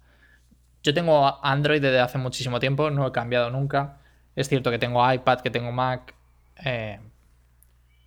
Yo 0.82 0.94
tengo 0.94 1.44
Android 1.44 1.82
desde 1.82 2.00
hace 2.00 2.16
muchísimo 2.16 2.58
tiempo, 2.58 2.88
no 2.88 3.06
he 3.06 3.12
cambiado 3.12 3.50
nunca. 3.50 3.98
Es 4.34 4.48
cierto 4.48 4.70
que 4.70 4.78
tengo 4.78 5.12
iPad, 5.12 5.40
que 5.40 5.50
tengo 5.50 5.72
Mac, 5.72 6.14
eh, 6.64 6.98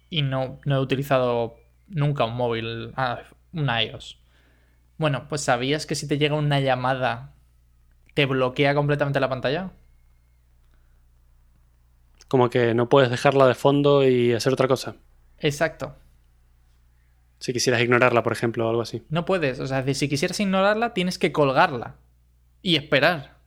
y 0.10 0.24
no, 0.24 0.58
no 0.66 0.78
he 0.78 0.80
utilizado 0.80 1.56
nunca 1.88 2.26
un 2.26 2.36
móvil, 2.36 2.94
ah, 2.96 3.20
un 3.54 3.70
iOS. 3.70 4.18
Bueno, 4.98 5.28
pues 5.30 5.42
¿sabías 5.42 5.86
que 5.86 5.94
si 5.94 6.08
te 6.08 6.18
llega 6.18 6.34
una 6.34 6.60
llamada 6.60 7.36
te 8.16 8.26
bloquea 8.26 8.74
completamente 8.74 9.20
la 9.20 9.30
pantalla? 9.30 9.70
Como 12.36 12.50
que 12.50 12.74
no 12.74 12.90
puedes 12.90 13.10
dejarla 13.10 13.48
de 13.48 13.56
fondo 13.56 14.06
y 14.06 14.34
hacer 14.34 14.52
otra 14.52 14.68
cosa. 14.68 14.96
Exacto. 15.40 15.96
Si 17.40 17.54
quisieras 17.54 17.82
ignorarla, 17.82 18.24
por 18.24 18.34
ejemplo, 18.34 18.68
o 18.68 18.70
algo 18.70 18.82
así. 18.82 19.04
No 19.08 19.24
puedes. 19.24 19.62
O 19.62 19.68
sea, 19.68 19.84
si 19.86 19.94
si 19.94 20.10
quisieras 20.10 20.38
ignorarla, 20.42 20.94
tienes 20.94 21.18
que 21.18 21.32
colgarla. 21.32 21.96
Y 22.62 22.76
esperar. 22.76 23.38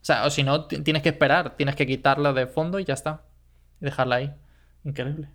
O 0.00 0.04
sea, 0.04 0.24
o 0.24 0.30
si 0.30 0.44
no, 0.44 0.66
ti- 0.66 0.78
tienes 0.82 1.02
que 1.02 1.08
esperar. 1.08 1.56
Tienes 1.56 1.74
que 1.74 1.84
quitarla 1.84 2.32
de 2.32 2.46
fondo 2.46 2.78
y 2.78 2.84
ya 2.84 2.94
está. 2.94 3.22
Y 3.80 3.86
dejarla 3.86 4.14
ahí. 4.14 4.32
Increíble. 4.84 5.30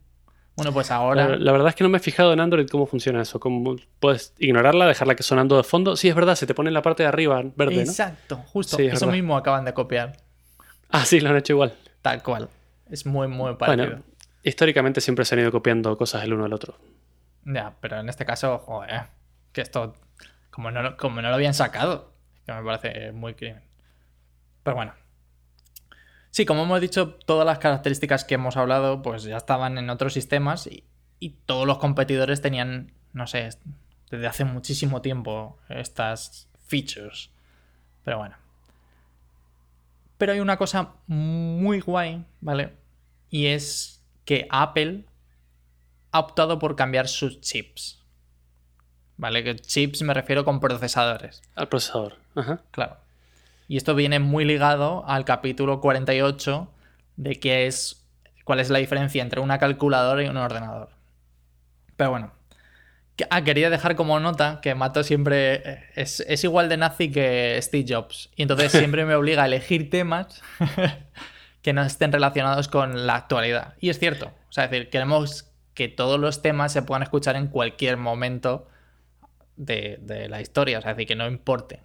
Bueno, 0.56 0.72
pues 0.72 0.90
ahora. 0.90 1.28
La, 1.28 1.36
la 1.36 1.52
verdad 1.52 1.68
es 1.68 1.76
que 1.76 1.84
no 1.84 1.90
me 1.90 1.98
he 1.98 2.02
fijado 2.02 2.32
en 2.32 2.40
Android 2.40 2.70
cómo 2.70 2.86
funciona 2.86 3.22
eso. 3.22 3.38
Cómo 3.38 3.76
puedes 4.00 4.34
ignorarla, 4.40 4.88
dejarla 4.88 5.16
que 5.16 5.24
sonando 5.24 5.58
de 5.58 5.64
fondo. 5.64 5.98
Sí, 5.98 6.08
es 6.08 6.16
verdad, 6.16 6.36
se 6.36 6.48
te 6.48 6.54
pone 6.54 6.70
en 6.70 6.74
la 6.74 6.82
parte 6.82 7.04
de 7.04 7.10
arriba 7.10 7.44
verde, 7.58 7.76
¿no? 7.76 7.82
Exacto, 7.82 8.38
justo. 8.48 8.78
Sí, 8.78 8.86
es 8.86 8.94
Eso 8.94 9.08
verdad. 9.08 9.18
mismo 9.18 9.36
acaban 9.36 9.66
de 9.66 9.74
copiar. 9.74 10.14
Ah, 10.90 11.04
sí, 11.04 11.20
lo 11.20 11.32
han 11.32 11.36
hecho 11.36 11.52
igual. 11.52 11.74
Tal 12.02 12.24
cual. 12.24 12.48
Es 12.90 13.06
muy, 13.06 13.28
muy 13.28 13.56
parecido. 13.56 13.90
Bueno, 13.98 14.04
históricamente 14.44 15.02
siempre 15.02 15.26
se 15.26 15.36
han 15.36 15.42
ido 15.42 15.52
copiando 15.52 15.98
cosas 15.98 16.24
el 16.24 16.34
uno 16.34 16.46
al 16.46 16.54
otro. 16.54 16.78
Ya, 17.46 17.76
pero 17.82 18.00
en 18.00 18.10
este 18.10 18.26
caso, 18.26 18.60
joder, 18.60 19.04
que 19.52 19.62
esto, 19.62 19.96
como 20.52 20.72
no, 20.72 20.82
lo- 20.82 20.98
como 20.98 21.22
no 21.22 21.30
lo 21.30 21.36
habían 21.36 21.54
sacado, 21.54 22.14
que 22.46 22.54
me 22.54 22.64
parece 22.64 23.12
muy 23.12 23.34
crimen. 23.34 23.64
Pero 24.64 24.76
bueno. 24.76 24.94
Sí, 26.32 26.46
como 26.46 26.64
hemos 26.64 26.82
dicho, 26.82 27.16
todas 27.26 27.46
las 27.46 27.60
características 27.60 28.26
que 28.26 28.36
hemos 28.36 28.58
hablado, 28.58 29.02
pues 29.02 29.24
ya 29.24 29.38
estaban 29.38 29.78
en 29.78 29.90
otros 29.90 30.14
sistemas 30.14 30.66
y, 30.68 30.84
y 31.20 31.32
todos 31.46 31.68
los 31.68 31.78
competidores 31.78 32.42
tenían, 32.42 32.94
no 33.14 33.28
sé, 33.28 33.50
desde 34.10 34.28
hace 34.28 34.44
muchísimo 34.46 35.02
tiempo 35.02 35.60
estas 35.70 36.50
features. 36.66 37.30
Pero 38.04 38.18
bueno. 38.18 38.36
Pero 40.24 40.32
hay 40.32 40.40
una 40.40 40.56
cosa 40.56 40.94
muy 41.06 41.82
guay, 41.82 42.24
¿vale? 42.40 42.72
Y 43.30 43.48
es 43.48 44.02
que 44.24 44.48
Apple 44.50 45.04
ha 46.14 46.20
optado 46.22 46.60
por 46.60 46.78
cambiar 46.78 47.10
sus 47.10 47.42
chips. 47.42 48.02
¿Vale? 49.18 49.44
Que 49.44 49.58
chips 49.58 50.02
me 50.02 50.14
refiero 50.14 50.46
con 50.46 50.62
procesadores. 50.62 51.42
Al 51.56 51.68
procesador. 51.68 52.20
Ajá. 52.36 52.62
Claro. 52.72 53.00
Y 53.68 53.76
esto 53.76 53.96
viene 53.96 54.20
muy 54.20 54.46
ligado 54.46 55.04
al 55.08 55.26
capítulo 55.26 55.82
48 55.82 56.72
de 57.18 57.40
qué 57.42 57.68
es 57.68 58.06
cuál 58.46 58.62
es 58.62 58.70
la 58.70 58.80
diferencia 58.80 59.22
entre 59.22 59.42
una 59.42 59.58
calculadora 59.58 60.24
y 60.24 60.30
un 60.30 60.38
ordenador. 60.38 60.88
Pero 61.98 62.12
bueno. 62.12 62.32
Ah, 63.30 63.44
quería 63.44 63.70
dejar 63.70 63.96
como 63.96 64.20
nota 64.20 64.60
que 64.62 64.74
Mato 64.74 65.04
siempre 65.04 65.56
eh, 65.56 65.84
es, 65.96 66.22
es 66.22 66.44
igual 66.44 66.68
de 66.68 66.78
nazi 66.78 67.12
que 67.12 67.60
Steve 67.62 67.86
Jobs. 67.88 68.30
Y 68.36 68.42
entonces 68.42 68.72
siempre 68.72 69.06
me 69.06 69.16
obliga 69.16 69.44
a 69.44 69.46
elegir 69.46 69.90
temas 69.90 70.42
que 71.62 71.74
no 71.74 71.84
estén 71.84 72.12
relacionados 72.12 72.68
con 72.68 73.06
la 73.06 73.16
actualidad. 73.16 73.76
Y 73.80 73.90
es 73.90 74.00
cierto. 74.00 74.32
O 74.50 74.52
sea, 74.52 74.66
es 74.66 74.72
decir, 74.72 74.90
queremos 74.90 75.50
que 75.74 75.88
todos 75.90 76.20
los 76.20 76.42
temas 76.42 76.74
se 76.74 76.82
puedan 76.82 77.04
escuchar 77.04 77.36
en 77.36 77.48
cualquier 77.48 77.98
momento 77.98 78.68
de, 79.58 80.00
de 80.02 80.28
la 80.28 80.42
historia. 80.42 80.80
O 80.80 80.82
sea, 80.82 80.92
es 80.92 80.98
decir, 80.98 81.08
que 81.08 81.16
no 81.16 81.28
importe. 81.28 81.82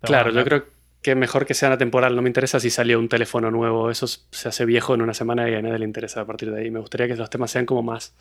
Pero 0.00 0.08
claro, 0.08 0.24
bueno, 0.26 0.40
yo 0.40 0.44
creo 0.44 0.66
que 1.02 1.14
mejor 1.14 1.46
que 1.46 1.54
sean 1.54 1.72
atemporal. 1.72 2.14
No 2.14 2.22
me 2.22 2.28
interesa 2.28 2.60
si 2.60 2.70
salió 2.70 2.98
un 2.98 3.08
teléfono 3.08 3.50
nuevo. 3.50 3.90
Eso 3.90 4.06
se 4.06 4.48
hace 4.48 4.64
viejo 4.64 4.94
en 4.94 5.02
una 5.02 5.14
semana 5.14 5.48
y 5.48 5.54
a 5.54 5.62
nadie 5.62 5.80
le 5.80 5.84
interesa 5.84 6.20
a 6.20 6.26
partir 6.26 6.52
de 6.52 6.60
ahí. 6.60 6.70
Me 6.70 6.78
gustaría 6.80 7.08
que 7.08 7.16
los 7.16 7.30
temas 7.30 7.50
sean 7.50 7.66
como 7.66 7.82
más 7.82 8.14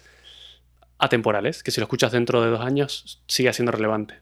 atemporales. 0.99 1.63
Que 1.63 1.71
si 1.71 1.79
lo 1.79 1.85
escuchas 1.85 2.11
dentro 2.11 2.41
de 2.41 2.49
dos 2.49 2.61
años, 2.61 3.23
siga 3.27 3.53
siendo 3.53 3.71
relevante. 3.71 4.19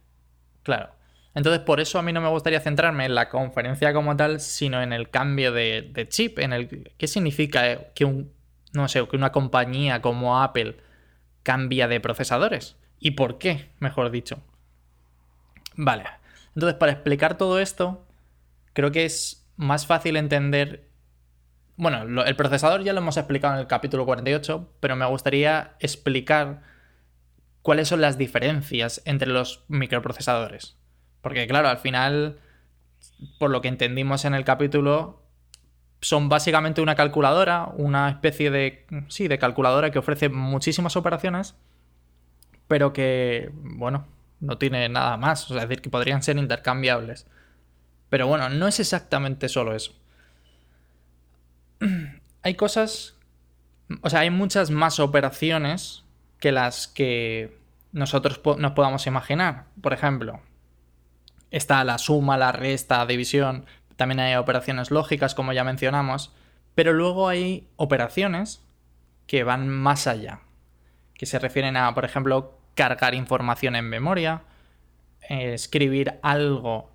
Claro. 0.64 0.92
Entonces, 1.36 1.62
por 1.62 1.80
eso 1.80 2.00
a 2.00 2.02
mí 2.02 2.14
no 2.14 2.22
me 2.22 2.30
gustaría 2.30 2.60
centrarme 2.60 3.06
en 3.06 3.14
la 3.14 3.30
conferencia 3.30 3.94
como 3.94 4.16
tal, 4.16 4.40
sino 4.40 4.82
en 4.82 4.92
el 4.92 5.10
cambio 5.10 5.52
de, 5.52 5.90
de 5.94 6.08
chip, 6.08 6.40
en 6.40 6.52
el 6.52 6.92
qué 6.98 7.08
significa 7.08 7.72
eh, 7.72 7.92
que 7.94 8.06
un, 8.06 8.32
no 8.74 8.88
sé, 8.88 9.08
que 9.08 9.16
una 9.16 9.32
compañía 9.32 10.02
como 10.02 10.42
Apple 10.42 10.78
cambia 11.44 11.88
de 11.88 12.00
procesadores 12.00 12.76
y 13.00 13.12
por 13.12 13.38
qué, 13.38 13.70
mejor 13.80 14.10
dicho. 14.10 14.42
Vale. 15.76 16.06
Entonces, 16.56 16.78
para 16.80 16.92
explicar 16.92 17.38
todo 17.38 17.60
esto, 17.60 18.04
creo 18.74 18.92
que 18.92 19.06
es 19.06 19.48
más 19.58 19.86
fácil 19.86 20.18
entender. 20.18 20.87
Bueno, 21.78 22.24
el 22.24 22.36
procesador 22.36 22.84
ya 22.84 22.92
lo 22.92 23.00
hemos 23.00 23.18
explicado 23.18 23.54
en 23.54 23.60
el 23.60 23.68
capítulo 23.68 24.06
48, 24.06 24.68
pero 24.80 24.96
me 24.96 25.06
gustaría 25.06 25.76
explicar 25.80 26.64
cuáles 27.62 27.88
son 27.88 28.02
las 28.02 28.18
diferencias 28.18 29.02
entre 29.06 29.30
los 29.30 29.64
microprocesadores. 29.68 30.76
Porque 31.22 31.46
claro, 31.46 31.70
al 31.70 31.78
final, 31.78 32.40
por 33.38 33.52
lo 33.52 33.62
que 33.62 33.68
entendimos 33.68 34.26
en 34.26 34.34
el 34.34 34.44
capítulo, 34.44 35.22
son 36.02 36.30
básicamente 36.30 36.82
una 36.82 36.96
calculadora, 36.96 37.68
una 37.76 38.10
especie 38.10 38.50
de, 38.50 38.88
sí, 39.08 39.28
de 39.28 39.38
calculadora 39.38 39.92
que 39.92 40.00
ofrece 40.00 40.30
muchísimas 40.30 40.96
operaciones, 40.96 41.56
pero 42.68 42.92
que, 42.92 43.52
bueno, 43.54 44.08
no 44.40 44.58
tiene 44.58 44.90
nada 44.90 45.18
más. 45.18 45.46
O 45.46 45.54
sea, 45.54 45.64
es 45.64 45.70
decir, 45.70 45.82
que 45.84 45.90
podrían 45.92 46.24
ser 46.24 46.38
intercambiables. 46.38 47.28
Pero 48.10 48.26
bueno, 48.26 48.50
no 48.50 48.68
es 48.68 48.80
exactamente 48.80 49.48
solo 49.48 49.76
eso. 49.76 49.94
Hay 52.44 52.56
cosas, 52.56 53.18
o 54.02 54.10
sea, 54.10 54.22
hay 54.22 54.30
muchas 54.30 54.72
más 54.72 55.02
operaciones 55.02 56.06
que 56.40 56.54
las 56.54 56.88
que 56.88 57.60
nosotros 57.92 58.40
nos 58.58 58.72
podamos 58.72 59.06
imaginar. 59.06 59.66
Por 59.82 59.92
ejemplo, 59.92 60.40
está 61.52 61.84
la 61.84 61.98
suma, 61.98 62.38
la 62.38 62.54
resta, 62.54 63.06
división, 63.06 63.66
también 63.98 64.20
hay 64.20 64.36
operaciones 64.36 64.92
lógicas, 64.92 65.36
como 65.36 65.52
ya 65.52 65.64
mencionamos, 65.64 66.34
pero 66.76 66.94
luego 66.94 67.28
hay 67.28 67.68
operaciones 67.76 68.64
que 69.26 69.44
van 69.44 69.68
más 69.68 70.08
allá, 70.08 70.42
que 71.16 71.26
se 71.26 71.40
refieren 71.40 71.76
a, 71.76 71.94
por 71.94 72.06
ejemplo, 72.06 72.60
cargar 72.76 73.16
información 73.16 73.76
en 73.76 73.90
memoria, 73.90 74.44
eh, 75.28 75.54
escribir 75.56 76.20
algo 76.22 76.92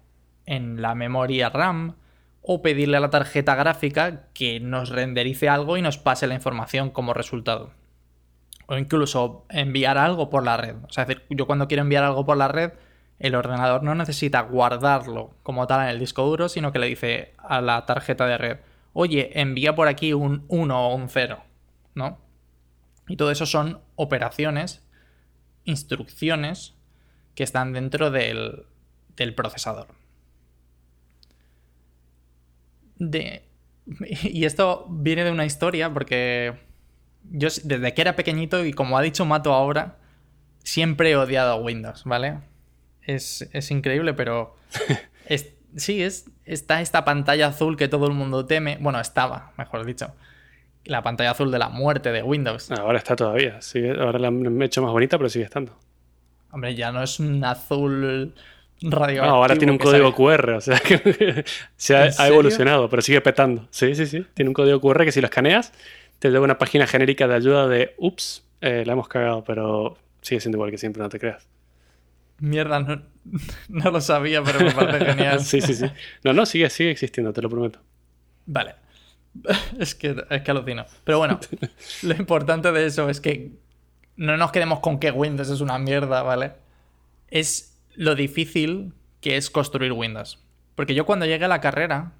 en 0.47 0.81
la 0.81 0.95
memoria 0.95 1.51
RAM, 1.51 1.97
o 2.43 2.61
pedirle 2.61 2.97
a 2.97 3.01
la 3.01 3.11
tarjeta 3.11 3.55
gráfica 3.55 4.27
que 4.35 4.61
nos 4.61 4.91
renderice 4.91 5.49
algo 5.49 5.77
y 5.77 5.83
nos 5.83 5.99
pase 5.99 6.27
la 6.27 6.35
información 6.35 6.91
como 6.91 7.15
resultado. 7.15 7.73
O 8.67 8.77
incluso 8.77 9.47
enviar 9.49 9.97
algo 9.97 10.29
por 10.29 10.45
la 10.45 10.57
red. 10.57 10.77
O 10.85 10.93
sea, 10.93 11.03
es 11.03 11.09
decir, 11.09 11.25
yo 11.31 11.47
cuando 11.47 11.69
quiero 11.69 11.83
enviar 11.83 12.05
algo 12.05 12.27
por 12.27 12.37
la 12.37 12.49
red, 12.49 12.73
el 13.21 13.37
ordenador 13.37 13.85
no 13.85 13.95
necesita 13.95 14.41
guardarlo 14.41 15.37
como 15.45 15.69
tal 15.69 15.83
en 15.83 15.89
el 15.89 16.01
disco 16.01 16.25
duro, 16.25 16.49
sino 16.49 16.73
que 16.73 16.81
le 16.81 16.89
dice 16.89 17.35
a 17.39 17.61
la 17.61 17.87
tarjeta 17.87 18.27
de 18.27 18.39
red, 18.39 18.59
oye, 18.93 19.41
envía 19.41 19.77
por 19.77 19.87
aquí 19.87 20.13
un 20.13 20.45
1 20.49 20.89
o 20.89 20.95
un 20.95 21.09
0, 21.09 21.43
¿no? 21.95 22.19
Y 23.07 23.17
todo 23.17 23.31
eso 23.31 23.47
son 23.47 23.81
operaciones, 23.95 24.85
instrucciones 25.65 26.75
que 27.37 27.45
están 27.45 27.73
dentro 27.73 28.11
del, 28.11 28.67
del 29.15 29.35
procesador. 29.35 30.02
De, 33.05 33.43
y 34.23 34.45
esto 34.45 34.87
viene 34.89 35.25
de 35.25 35.33
una 35.33 35.45
historia 35.45 35.93
porque 35.93 36.55
yo 37.33 37.49
desde 37.65 37.95
que 37.95 38.01
era 38.01 38.15
pequeñito 38.15 38.65
y 38.65 38.73
como 38.73 38.97
ha 38.97 39.03
dicho 39.03 39.25
Mato 39.25 39.53
ahora, 39.53 39.97
siempre 40.63 41.11
he 41.11 41.17
odiado 41.17 41.53
a 41.53 41.57
Windows, 41.57 42.05
¿vale? 42.05 42.39
Es, 43.03 43.49
es 43.53 43.71
increíble, 43.73 44.15
pero 44.15 44.55
es- 45.27 45.53
sí, 45.77 46.01
es, 46.03 46.27
está 46.45 46.81
esta 46.81 47.05
pantalla 47.05 47.49
azul 47.49 47.77
que 47.77 47.89
todo 47.89 48.07
el 48.07 48.13
mundo 48.15 48.47
teme. 48.47 48.79
Bueno, 48.81 49.01
estaba, 49.01 49.53
mejor 49.59 49.85
dicho. 49.85 50.15
La 50.85 51.03
pantalla 51.03 51.33
azul 51.33 51.51
de 51.51 51.59
la 51.59 51.69
muerte 51.69 52.13
de 52.13 52.23
Windows. 52.23 52.71
Ahora 52.71 52.99
está 52.99 53.17
todavía. 53.17 53.61
sigue- 53.63 53.99
ahora 54.01 54.19
la 54.21 54.29
han 54.29 54.63
hecho 54.63 54.81
más 54.83 54.93
bonita, 54.93 55.19
pero 55.19 55.29
sigue 55.29 55.45
estando. 55.45 55.77
Hombre, 56.53 56.75
ya 56.77 56.93
no 56.93 57.03
es 57.03 57.19
un 57.19 57.45
azul 57.45 58.35
radioactivo. 58.83 59.27
No, 59.27 59.37
ahora 59.43 59.57
tiene 59.57 59.73
un 59.73 59.79
código 59.79 60.13
sale- 60.13 60.37
QR, 60.37 60.51
o 60.51 60.61
sea 60.61 60.79
que 60.81 61.45
se 61.77 61.97
ha, 61.97 62.29
evolucionado, 62.29 62.89
pero 62.89 63.03
sigue 63.03 63.21
petando. 63.21 63.67
Sí, 63.71 63.95
sí, 63.95 64.07
sí. 64.07 64.27
Tiene 64.35 64.51
un 64.51 64.55
código 64.55 64.81
QR 64.81 65.05
que 65.05 65.13
si 65.13 65.21
lo 65.21 65.27
escaneas, 65.27 65.73
te 66.19 66.31
lleva 66.31 66.45
una 66.45 66.59
página 66.59 66.87
genérica 66.87 67.27
de 67.29 67.35
ayuda 67.35 67.69
de 67.69 67.95
ups, 67.99 68.45
eh, 68.61 68.85
la 68.87 68.93
hemos 68.93 69.09
cagado, 69.09 69.45
pero 69.45 69.97
sigue 70.21 70.41
siendo 70.41 70.57
igual 70.57 70.71
que 70.71 70.79
siempre, 70.79 71.03
no 71.03 71.09
te 71.09 71.19
creas. 71.19 71.47
Mierda, 72.39 72.81
no, 72.81 73.03
no 73.69 73.91
lo 73.91 74.01
sabía, 74.01 74.43
pero 74.43 74.61
me 74.61 74.73
parece 74.73 75.05
genial. 75.13 75.41
sí, 75.41 75.61
sí, 75.61 75.75
sí. 75.75 75.87
No, 76.25 76.33
no, 76.33 76.47
sigue, 76.47 76.69
sigue 76.71 76.91
existiendo, 76.91 77.33
te 77.33 77.43
lo 77.43 77.49
prometo. 77.49 77.81
Vale. 78.47 78.75
Es 79.79 79.95
que, 79.95 80.25
es 80.29 80.43
que 80.43 80.51
alucino. 80.51 80.85
Pero 81.05 81.19
bueno, 81.19 81.41
lo 82.03 82.15
importante 82.15 82.71
de 82.71 82.87
eso 82.87 83.09
es 83.09 83.21
que 83.21 83.53
no 84.17 84.37
nos 84.37 84.53
quedemos 84.53 84.81
con 84.81 84.99
que 84.99 85.11
Windows 85.11 85.49
es 85.49 85.61
una 85.61 85.79
mierda, 85.79 86.23
¿vale? 86.23 86.53
Es 87.29 87.72
lo 87.95 88.15
difícil 88.15 88.93
que 89.21 89.37
es 89.37 89.51
construir 89.51 89.93
Windows. 89.93 90.39
Porque 90.75 90.95
yo 90.95 91.07
cuando 91.07 91.27
llegué 91.27 91.45
a 91.45 91.49
la 91.49 91.61
carrera, 91.61 92.13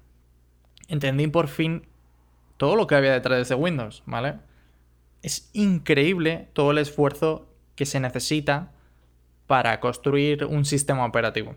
entendí 0.87 1.27
por 1.27 1.47
fin 1.47 1.85
todo 2.57 2.75
lo 2.75 2.87
que 2.87 2.95
había 2.95 3.11
detrás 3.11 3.49
de 3.49 3.55
Windows, 3.55 4.03
¿vale? 4.05 4.35
Es 5.21 5.49
increíble 5.53 6.49
todo 6.53 6.71
el 6.71 6.77
esfuerzo 6.77 7.49
que 7.75 7.85
se 7.85 7.99
necesita 7.99 8.71
para 9.47 9.79
construir 9.79 10.45
un 10.45 10.65
sistema 10.65 11.05
operativo. 11.05 11.55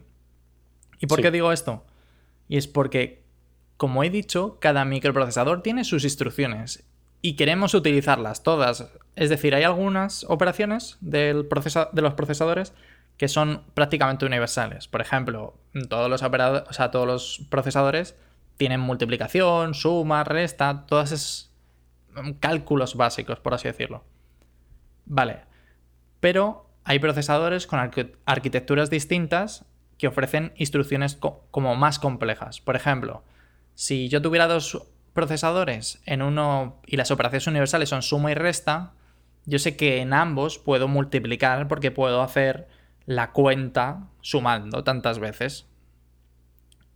¿Y 0.98 1.06
por 1.06 1.18
Sí. 1.18 1.22
qué 1.22 1.30
digo 1.30 1.52
esto? 1.52 1.84
Y 2.48 2.56
es 2.56 2.66
porque, 2.66 3.22
como 3.76 4.02
he 4.02 4.10
dicho, 4.10 4.58
cada 4.60 4.84
microprocesador 4.84 5.62
tiene 5.62 5.84
sus 5.84 6.04
instrucciones 6.04 6.84
y 7.22 7.34
queremos 7.36 7.74
utilizarlas 7.74 8.42
todas. 8.42 8.90
Es 9.16 9.30
decir, 9.30 9.54
hay 9.54 9.64
algunas 9.64 10.24
operaciones 10.28 10.96
del 11.00 11.46
procesa- 11.46 11.90
de 11.92 12.02
los 12.02 12.14
procesadores 12.14 12.72
que 13.16 13.28
son 13.28 13.62
prácticamente 13.74 14.26
universales. 14.26 14.88
Por 14.88 15.00
ejemplo, 15.00 15.58
todos 15.88 16.10
los, 16.10 16.22
o 16.22 16.72
sea, 16.72 16.90
todos 16.90 17.06
los 17.06 17.46
procesadores 17.50 18.16
tienen 18.56 18.80
multiplicación, 18.80 19.74
suma, 19.74 20.24
resta, 20.24 20.84
todas 20.86 21.12
esas 21.12 21.52
cálculos 22.40 22.94
básicos, 22.94 23.40
por 23.40 23.54
así 23.54 23.68
decirlo. 23.68 24.04
Vale. 25.04 25.40
Pero 26.20 26.70
hay 26.84 26.98
procesadores 26.98 27.66
con 27.66 27.78
arquitecturas 28.24 28.90
distintas 28.90 29.64
que 29.98 30.08
ofrecen 30.08 30.52
instrucciones 30.56 31.16
como 31.16 31.74
más 31.74 31.98
complejas. 31.98 32.60
Por 32.60 32.76
ejemplo, 32.76 33.22
si 33.74 34.08
yo 34.08 34.22
tuviera 34.22 34.46
dos 34.46 34.86
procesadores 35.12 36.02
en 36.04 36.22
uno 36.22 36.80
y 36.86 36.96
las 36.96 37.10
operaciones 37.10 37.46
universales 37.46 37.88
son 37.88 38.02
suma 38.02 38.30
y 38.30 38.34
resta, 38.34 38.92
yo 39.46 39.58
sé 39.58 39.76
que 39.76 40.00
en 40.00 40.12
ambos 40.12 40.58
puedo 40.58 40.88
multiplicar 40.88 41.68
porque 41.68 41.90
puedo 41.90 42.22
hacer 42.22 42.68
la 43.06 43.32
cuenta 43.32 44.08
sumando 44.20 44.84
tantas 44.84 45.18
veces. 45.18 45.66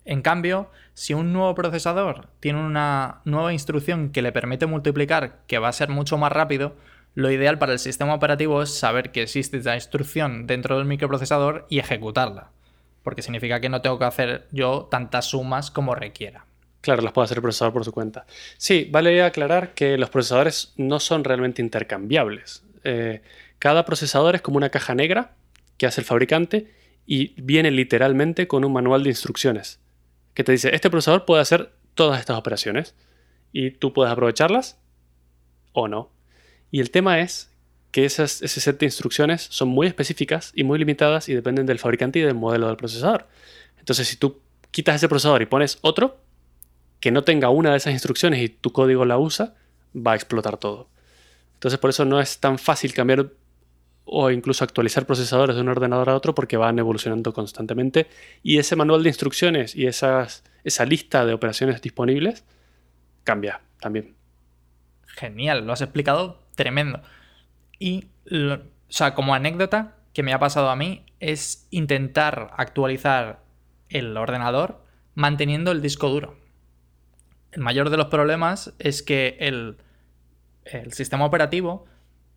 En 0.05 0.23
cambio, 0.23 0.71
si 0.95 1.15
un 1.15 1.33
nuevo 1.33 1.55
procesador 1.55 2.29
tiene 2.41 2.61
una 2.61 3.21
nueva 3.25 3.53
instrucción 3.53 4.11
que 4.11 4.23
le 4.23 4.33
permite 4.33 4.67
multiplicar, 4.67 5.39
que 5.47 5.59
va 5.59 5.69
a 5.69 5.73
ser 5.73 5.89
mucho 5.89 6.19
más 6.19 6.33
rápido, 6.33 6.75
lo 7.15 7.31
ideal 7.31 7.59
para 7.59 7.73
el 7.73 7.79
sistema 7.79 8.15
operativo 8.15 8.63
es 8.63 8.77
saber 8.77 9.13
que 9.13 9.23
existe 9.23 9.59
esa 9.59 9.75
instrucción 9.75 10.47
dentro 10.47 10.77
del 10.77 10.87
microprocesador 10.87 11.67
y 11.69 11.79
ejecutarla, 11.79 12.51
porque 13.03 13.23
significa 13.23 13.61
que 13.61 13.69
no 13.69 13.83
tengo 13.83 13.99
que 13.99 14.05
hacer 14.05 14.49
yo 14.53 14.89
tantas 14.91 15.27
sumas 15.27 15.71
como 15.71 15.95
requiera. 15.95 16.47
Claro, 16.81 17.03
las 17.03 17.13
puede 17.13 17.27
hacer 17.27 17.39
el 17.39 17.43
procesador 17.43 17.75
por 17.75 17.85
su 17.85 17.93
cuenta. 17.93 18.25
Sí, 18.57 18.89
vale 18.91 19.23
aclarar 19.23 19.75
que 19.75 19.99
los 19.99 20.09
procesadores 20.09 20.73
no 20.77 20.99
son 20.99 21.25
realmente 21.25 21.61
intercambiables. 21.61 22.65
Eh, 22.85 23.23
cada 23.59 23.85
procesador 23.85 24.35
es 24.35 24.41
como 24.41 24.57
una 24.57 24.71
caja 24.71 24.95
negra 24.95 25.35
que 25.81 25.87
hace 25.87 26.03
el 26.03 26.07
fabricante 26.07 26.71
y 27.07 27.33
viene 27.41 27.71
literalmente 27.71 28.47
con 28.47 28.67
un 28.67 28.73
manual 28.75 29.03
de 29.03 29.09
instrucciones 29.09 29.81
que 30.35 30.45
te 30.45 30.53
dice, 30.53 30.75
este 30.75 30.91
procesador 30.91 31.25
puede 31.25 31.41
hacer 31.41 31.73
todas 31.95 32.21
estas 32.21 32.37
operaciones 32.37 32.95
y 33.51 33.71
tú 33.71 33.95
puedes 33.95 34.13
aprovecharlas 34.13 34.79
o 35.73 35.89
no. 35.89 36.11
Y 36.71 36.81
el 36.81 36.91
tema 36.91 37.21
es 37.21 37.51
que 37.93 38.05
esas, 38.05 38.43
ese 38.43 38.61
set 38.61 38.79
de 38.79 38.85
instrucciones 38.85 39.41
son 39.41 39.69
muy 39.69 39.87
específicas 39.87 40.53
y 40.55 40.65
muy 40.65 40.79
limitadas 40.79 41.31
y 41.31 41.35
dependen 41.35 41.65
del 41.65 41.79
fabricante 41.79 42.19
y 42.19 42.23
del 42.23 42.35
modelo 42.35 42.67
del 42.67 42.77
procesador. 42.77 43.27
Entonces, 43.79 44.07
si 44.07 44.17
tú 44.17 44.43
quitas 44.71 44.97
ese 44.97 45.09
procesador 45.09 45.41
y 45.41 45.47
pones 45.47 45.79
otro 45.81 46.19
que 47.01 47.11
no 47.11 47.25
tenga 47.25 47.49
una 47.49 47.71
de 47.71 47.79
esas 47.79 47.95
instrucciones 47.95 48.43
y 48.43 48.51
tu 48.51 48.71
código 48.71 49.07
la 49.07 49.17
usa, 49.17 49.55
va 49.97 50.13
a 50.13 50.17
explotar 50.17 50.59
todo. 50.59 50.91
Entonces, 51.55 51.81
por 51.81 51.89
eso 51.89 52.05
no 52.05 52.21
es 52.21 52.39
tan 52.39 52.59
fácil 52.59 52.93
cambiar 52.93 53.31
o 54.13 54.29
incluso 54.33 54.65
actualizar 54.65 55.07
procesadores 55.07 55.55
de 55.55 55.63
un 55.63 55.69
ordenador 55.69 56.11
a 56.11 56.17
otro 56.17 56.35
porque 56.35 56.57
van 56.57 56.77
evolucionando 56.81 57.33
constantemente 57.33 58.09
y 58.43 58.59
ese 58.59 58.75
manual 58.75 59.05
de 59.05 59.09
instrucciones 59.09 59.77
y 59.77 59.87
esas, 59.87 60.43
esa 60.65 60.85
lista 60.85 61.25
de 61.25 61.33
operaciones 61.33 61.81
disponibles 61.81 62.45
cambia 63.23 63.61
también. 63.79 64.17
Genial, 65.07 65.65
lo 65.65 65.73
has 65.73 65.81
explicado 65.81 66.43
tremendo. 66.57 67.01
Y, 67.79 68.09
o 68.33 68.59
sea, 68.89 69.15
como 69.15 69.33
anécdota 69.33 69.95
que 70.13 70.25
me 70.25 70.33
ha 70.33 70.41
pasado 70.41 70.71
a 70.71 70.77
mí 70.77 71.07
es 71.21 71.69
intentar 71.71 72.51
actualizar 72.57 73.45
el 73.89 74.17
ordenador 74.17 74.85
manteniendo 75.15 75.71
el 75.71 75.83
disco 75.83 76.09
duro. 76.09 76.37
El 77.53 77.61
mayor 77.61 77.91
de 77.91 77.97
los 77.97 78.07
problemas 78.07 78.75
es 78.81 79.05
que 79.05 79.37
el, 79.39 79.77
el 80.65 80.93
sistema 80.95 81.25
operativo 81.27 81.87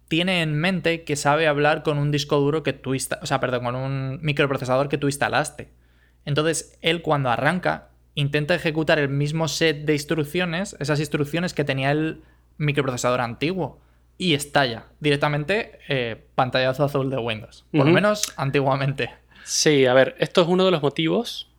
tiene 0.07 0.41
en 0.41 0.55
mente 0.55 1.03
que 1.03 1.15
sabe 1.15 1.47
hablar 1.47 1.83
con 1.83 1.97
un 1.97 2.11
disco 2.11 2.39
duro 2.39 2.63
que 2.63 2.73
tú 2.73 2.93
o 2.93 3.25
sea, 3.25 3.39
perdón, 3.39 3.63
con 3.63 3.75
un 3.75 4.19
microprocesador 4.21 4.89
que 4.89 4.97
tú 4.97 5.07
instalaste. 5.07 5.69
Entonces, 6.25 6.77
él 6.81 7.01
cuando 7.01 7.29
arranca 7.29 7.89
intenta 8.15 8.55
ejecutar 8.55 8.99
el 8.99 9.09
mismo 9.09 9.47
set 9.47 9.85
de 9.85 9.93
instrucciones, 9.93 10.75
esas 10.79 10.99
instrucciones 10.99 11.53
que 11.53 11.63
tenía 11.63 11.91
el 11.91 12.21
microprocesador 12.57 13.21
antiguo 13.21 13.79
y 14.17 14.35
estalla 14.35 14.85
directamente 14.99 15.79
eh, 15.89 16.27
pantallazo 16.35 16.83
azul 16.83 17.09
de 17.09 17.17
Windows. 17.17 17.65
Por 17.71 17.85
lo 17.85 17.91
menos 17.91 18.33
antiguamente. 18.37 19.09
Sí, 19.43 19.85
a 19.85 19.93
ver, 19.93 20.15
esto 20.19 20.41
es 20.43 20.47
uno 20.47 20.65
de 20.65 20.71
los 20.71 20.81
motivos 20.81 21.49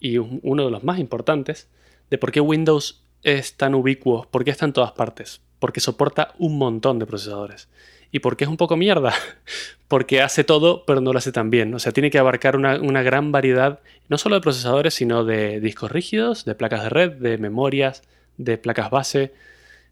y 0.00 0.16
uno 0.18 0.64
de 0.64 0.70
los 0.70 0.82
más 0.82 0.98
importantes 0.98 1.68
de 2.08 2.18
por 2.18 2.32
qué 2.32 2.40
Windows 2.40 3.04
es 3.22 3.56
tan 3.56 3.74
ubicuo, 3.74 4.26
por 4.30 4.44
qué 4.44 4.50
está 4.50 4.64
en 4.64 4.72
todas 4.72 4.92
partes. 4.92 5.42
Porque 5.60 5.78
soporta 5.78 6.34
un 6.38 6.58
montón 6.58 6.98
de 6.98 7.06
procesadores. 7.06 7.68
¿Y 8.10 8.18
por 8.18 8.36
qué 8.36 8.44
es 8.44 8.50
un 8.50 8.56
poco 8.56 8.76
mierda? 8.76 9.14
Porque 9.88 10.20
hace 10.20 10.42
todo, 10.42 10.84
pero 10.84 11.00
no 11.00 11.12
lo 11.12 11.18
hace 11.18 11.30
tan 11.30 11.50
bien. 11.50 11.72
O 11.74 11.78
sea, 11.78 11.92
tiene 11.92 12.10
que 12.10 12.18
abarcar 12.18 12.56
una, 12.56 12.80
una, 12.80 13.02
gran 13.02 13.30
variedad, 13.30 13.80
no 14.08 14.18
solo 14.18 14.34
de 14.34 14.40
procesadores, 14.40 14.94
sino 14.94 15.24
de 15.24 15.60
discos 15.60 15.92
rígidos, 15.92 16.44
de 16.44 16.56
placas 16.56 16.82
de 16.82 16.88
red, 16.88 17.12
de 17.12 17.38
memorias, 17.38 18.02
de 18.36 18.58
placas 18.58 18.90
base. 18.90 19.32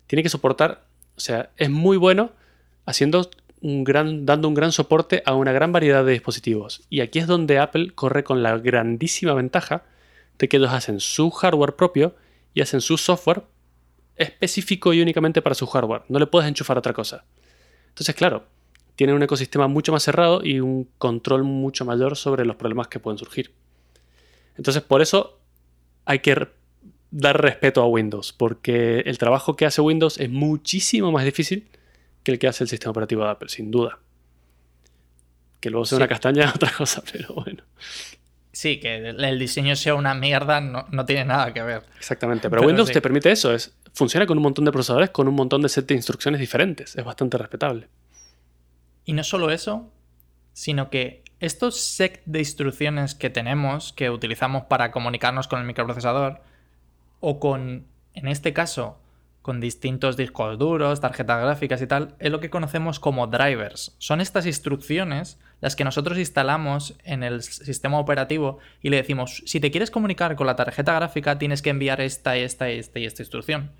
Tiene 0.08 0.24
que 0.24 0.28
soportar, 0.28 0.82
o 1.16 1.20
sea, 1.20 1.50
es 1.56 1.70
muy 1.70 1.96
bueno 1.96 2.32
haciendo 2.86 3.30
un 3.60 3.84
gran, 3.84 4.24
dando 4.24 4.48
un 4.48 4.54
gran 4.54 4.72
soporte 4.72 5.22
a 5.26 5.34
una 5.34 5.52
gran 5.52 5.72
variedad 5.72 6.04
de 6.04 6.12
dispositivos. 6.12 6.82
Y 6.90 7.00
aquí 7.00 7.18
es 7.18 7.26
donde 7.26 7.58
Apple 7.58 7.92
corre 7.94 8.24
con 8.24 8.42
la 8.42 8.56
grandísima 8.58 9.34
ventaja 9.34 9.82
de 10.38 10.48
que 10.48 10.56
ellos 10.56 10.72
hacen 10.72 11.00
su 11.00 11.30
hardware 11.30 11.74
propio 11.74 12.14
y 12.54 12.62
hacen 12.62 12.80
su 12.80 12.96
software 12.96 13.42
específico 14.18 14.92
y 14.92 15.00
únicamente 15.00 15.42
para 15.42 15.54
su 15.54 15.66
hardware. 15.66 16.02
No 16.08 16.18
le 16.18 16.26
puedes 16.26 16.48
enchufar 16.48 16.78
otra 16.78 16.92
cosa. 16.92 17.24
Entonces, 17.88 18.14
claro, 18.14 18.44
tienen 18.96 19.16
un 19.16 19.22
ecosistema 19.22 19.68
mucho 19.68 19.92
más 19.92 20.02
cerrado 20.02 20.44
y 20.44 20.60
un 20.60 20.88
control 20.98 21.44
mucho 21.44 21.84
mayor 21.84 22.16
sobre 22.16 22.44
los 22.44 22.56
problemas 22.56 22.88
que 22.88 22.98
pueden 22.98 23.18
surgir. 23.18 23.52
Entonces, 24.56 24.82
por 24.82 25.02
eso 25.02 25.38
hay 26.04 26.18
que 26.18 26.48
dar 27.10 27.40
respeto 27.40 27.80
a 27.80 27.86
Windows, 27.86 28.32
porque 28.32 29.00
el 29.06 29.18
trabajo 29.18 29.56
que 29.56 29.66
hace 29.66 29.80
Windows 29.80 30.18
es 30.18 30.28
muchísimo 30.30 31.12
más 31.12 31.24
difícil 31.24 31.68
que 32.22 32.32
el 32.32 32.38
que 32.38 32.48
hace 32.48 32.64
el 32.64 32.68
sistema 32.68 32.90
operativo 32.90 33.24
de 33.24 33.30
Apple, 33.30 33.48
sin 33.48 33.70
duda. 33.70 33.98
Que 35.60 35.70
luego 35.70 35.86
sea 35.86 35.96
una 35.96 36.08
castaña 36.08 36.44
es 36.44 36.54
otra 36.54 36.72
cosa, 36.76 37.02
pero 37.12 37.34
bueno. 37.34 37.62
Sí, 38.52 38.80
que 38.80 38.96
el 38.96 39.38
diseño 39.38 39.76
sea 39.76 39.94
una 39.94 40.14
mierda 40.14 40.60
no, 40.60 41.04
tiene 41.06 41.24
nada 41.24 41.54
que 41.54 41.62
ver. 41.62 41.84
Exactamente, 41.96 42.50
pero, 42.50 42.62
Windows 42.62 42.90
te 42.90 43.00
permite 43.00 43.30
eso, 43.30 43.54
es, 43.54 43.72
funciona 43.98 44.26
con 44.26 44.38
un 44.38 44.44
montón 44.44 44.64
de 44.64 44.70
procesadores, 44.70 45.10
con 45.10 45.26
un 45.26 45.34
montón 45.34 45.60
de 45.60 45.68
set 45.68 45.88
de 45.88 45.94
instrucciones 45.94 46.38
diferentes, 46.38 46.94
es 46.94 47.04
bastante 47.04 47.36
respetable. 47.36 47.88
Y 49.04 49.12
no 49.12 49.24
solo 49.24 49.50
eso, 49.50 49.90
sino 50.52 50.88
que 50.88 51.24
estos 51.40 51.80
set 51.80 52.22
de 52.24 52.38
instrucciones 52.38 53.16
que 53.16 53.28
tenemos, 53.28 53.92
que 53.92 54.10
utilizamos 54.10 54.64
para 54.64 54.92
comunicarnos 54.92 55.48
con 55.48 55.58
el 55.58 55.66
microprocesador, 55.66 56.40
o 57.18 57.40
con, 57.40 57.86
en 58.14 58.28
este 58.28 58.52
caso, 58.52 58.98
con 59.42 59.60
distintos 59.60 60.16
discos 60.16 60.58
duros, 60.58 61.00
tarjetas 61.00 61.42
gráficas 61.42 61.82
y 61.82 61.88
tal, 61.88 62.14
es 62.20 62.30
lo 62.30 62.38
que 62.38 62.50
conocemos 62.50 63.00
como 63.00 63.26
drivers. 63.26 63.96
Son 63.98 64.20
estas 64.20 64.46
instrucciones 64.46 65.40
las 65.60 65.74
que 65.74 65.82
nosotros 65.82 66.18
instalamos 66.18 66.94
en 67.02 67.24
el 67.24 67.42
sistema 67.42 67.98
operativo 67.98 68.58
y 68.80 68.90
le 68.90 68.98
decimos, 68.98 69.42
si 69.44 69.58
te 69.58 69.72
quieres 69.72 69.90
comunicar 69.90 70.36
con 70.36 70.46
la 70.46 70.54
tarjeta 70.54 70.94
gráfica, 70.94 71.36
tienes 71.38 71.62
que 71.62 71.70
enviar 71.70 72.00
esta, 72.00 72.36
esta, 72.36 72.68
esta 72.68 73.00
y 73.00 73.06
esta 73.06 73.22
instrucción. 73.22 73.72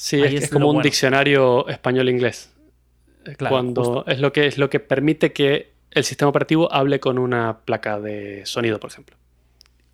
Sí, 0.00 0.18
es, 0.22 0.48
como 0.48 0.70
un 0.70 0.80
diccionario 0.80 1.68
español-inglés. 1.68 2.50
Claro, 3.36 3.54
cuando 3.54 4.04
es 4.06 4.18
lo, 4.18 4.32
que, 4.32 4.46
es 4.46 4.56
lo 4.56 4.70
que 4.70 4.80
permite 4.80 5.34
que 5.34 5.74
el 5.90 6.04
sistema 6.04 6.30
operativo 6.30 6.72
hable 6.72 7.00
con 7.00 7.18
una 7.18 7.58
placa 7.66 8.00
de 8.00 8.46
sonido, 8.46 8.80
por 8.80 8.90
ejemplo. 8.90 9.14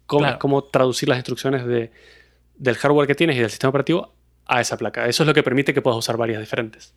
Cómo, 0.07 0.39
cómo 0.39 0.63
traducir 0.63 1.09
las 1.09 1.19
instrucciones 1.19 1.67
de, 1.67 1.91
del 2.55 2.77
hardware 2.77 3.09
que 3.09 3.17
tienes 3.17 3.35
y 3.35 3.41
del 3.41 3.51
sistema 3.51 3.71
operativo 3.71 4.15
a 4.47 4.61
esa 4.61 4.77
placa. 4.77 5.09
Eso 5.09 5.25
es 5.25 5.27
lo 5.27 5.35
que 5.35 5.43
permite 5.43 5.75
que 5.75 5.83
puedas 5.83 5.99
usar 5.99 6.17
varias 6.17 6.39
diferentes. 6.39 6.95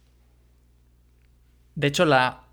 De 1.74 1.88
hecho, 1.88 2.06
la, 2.06 2.44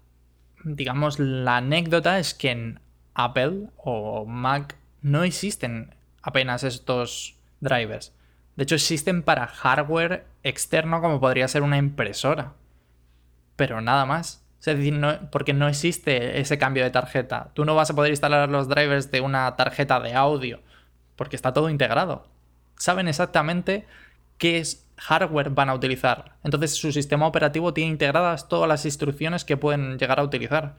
digamos, 0.64 1.18
la 1.18 1.58
anécdota 1.58 2.18
es 2.18 2.32
que 2.32 2.52
en 2.52 2.80
Apple 3.12 3.68
o 3.76 4.24
Mac 4.24 4.74
no 5.02 5.22
existen 5.22 5.94
apenas 6.22 6.64
estos 6.64 7.36
drivers. 7.60 8.14
De 8.56 8.62
hecho, 8.62 8.76
existen 8.76 9.22
para 9.22 9.46
hardware 9.46 10.24
externo 10.48 11.00
como 11.00 11.20
podría 11.20 11.48
ser 11.48 11.62
una 11.62 11.78
impresora. 11.78 12.54
Pero 13.56 13.80
nada 13.80 14.06
más. 14.06 14.42
Es 14.60 14.76
decir, 14.76 15.00
porque 15.30 15.52
no 15.52 15.68
existe 15.68 16.40
ese 16.40 16.58
cambio 16.58 16.82
de 16.82 16.90
tarjeta. 16.90 17.50
Tú 17.54 17.64
no 17.64 17.74
vas 17.74 17.90
a 17.90 17.94
poder 17.94 18.10
instalar 18.10 18.48
los 18.48 18.68
drivers 18.68 19.10
de 19.10 19.20
una 19.20 19.54
tarjeta 19.54 20.00
de 20.00 20.14
audio. 20.14 20.60
Porque 21.14 21.36
está 21.36 21.52
todo 21.52 21.70
integrado. 21.70 22.26
Saben 22.76 23.08
exactamente 23.08 23.86
qué 24.38 24.62
hardware 24.96 25.50
van 25.50 25.68
a 25.68 25.74
utilizar. 25.74 26.36
Entonces 26.42 26.76
su 26.76 26.92
sistema 26.92 27.26
operativo 27.26 27.72
tiene 27.72 27.90
integradas 27.90 28.48
todas 28.48 28.68
las 28.68 28.84
instrucciones 28.84 29.44
que 29.44 29.56
pueden 29.56 29.98
llegar 29.98 30.18
a 30.18 30.24
utilizar. 30.24 30.76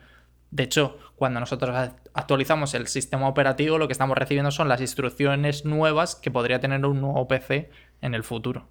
De 0.51 0.63
hecho, 0.63 0.97
cuando 1.15 1.39
nosotros 1.39 1.91
actualizamos 2.13 2.73
el 2.73 2.87
sistema 2.87 3.27
operativo, 3.27 3.77
lo 3.77 3.87
que 3.87 3.91
estamos 3.93 4.17
recibiendo 4.17 4.51
son 4.51 4.69
las 4.69 4.81
instrucciones 4.81 5.65
nuevas 5.65 6.15
que 6.15 6.31
podría 6.31 6.59
tener 6.59 6.85
un 6.85 7.01
nuevo 7.01 7.27
PC 7.27 7.69
en 8.01 8.13
el 8.13 8.23
futuro. 8.23 8.67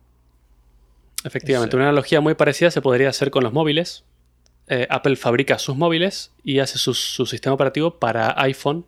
Efectivamente, 1.24 1.76
una 1.76 1.87
analogía 1.87 2.20
muy 2.20 2.35
parecida 2.35 2.70
se 2.70 2.83
podría 2.83 3.09
hacer 3.09 3.31
con 3.31 3.42
los 3.42 3.52
móviles. 3.52 4.05
Eh, 4.68 4.87
Apple 4.90 5.16
fabrica 5.16 5.59
sus 5.59 5.76
móviles 5.76 6.33
y 6.42 6.59
hace 6.59 6.79
su, 6.79 6.94
su, 6.94 7.26
sistema 7.26 7.55
operativo 7.55 7.98
para 7.98 8.35
iPhone, 8.42 8.85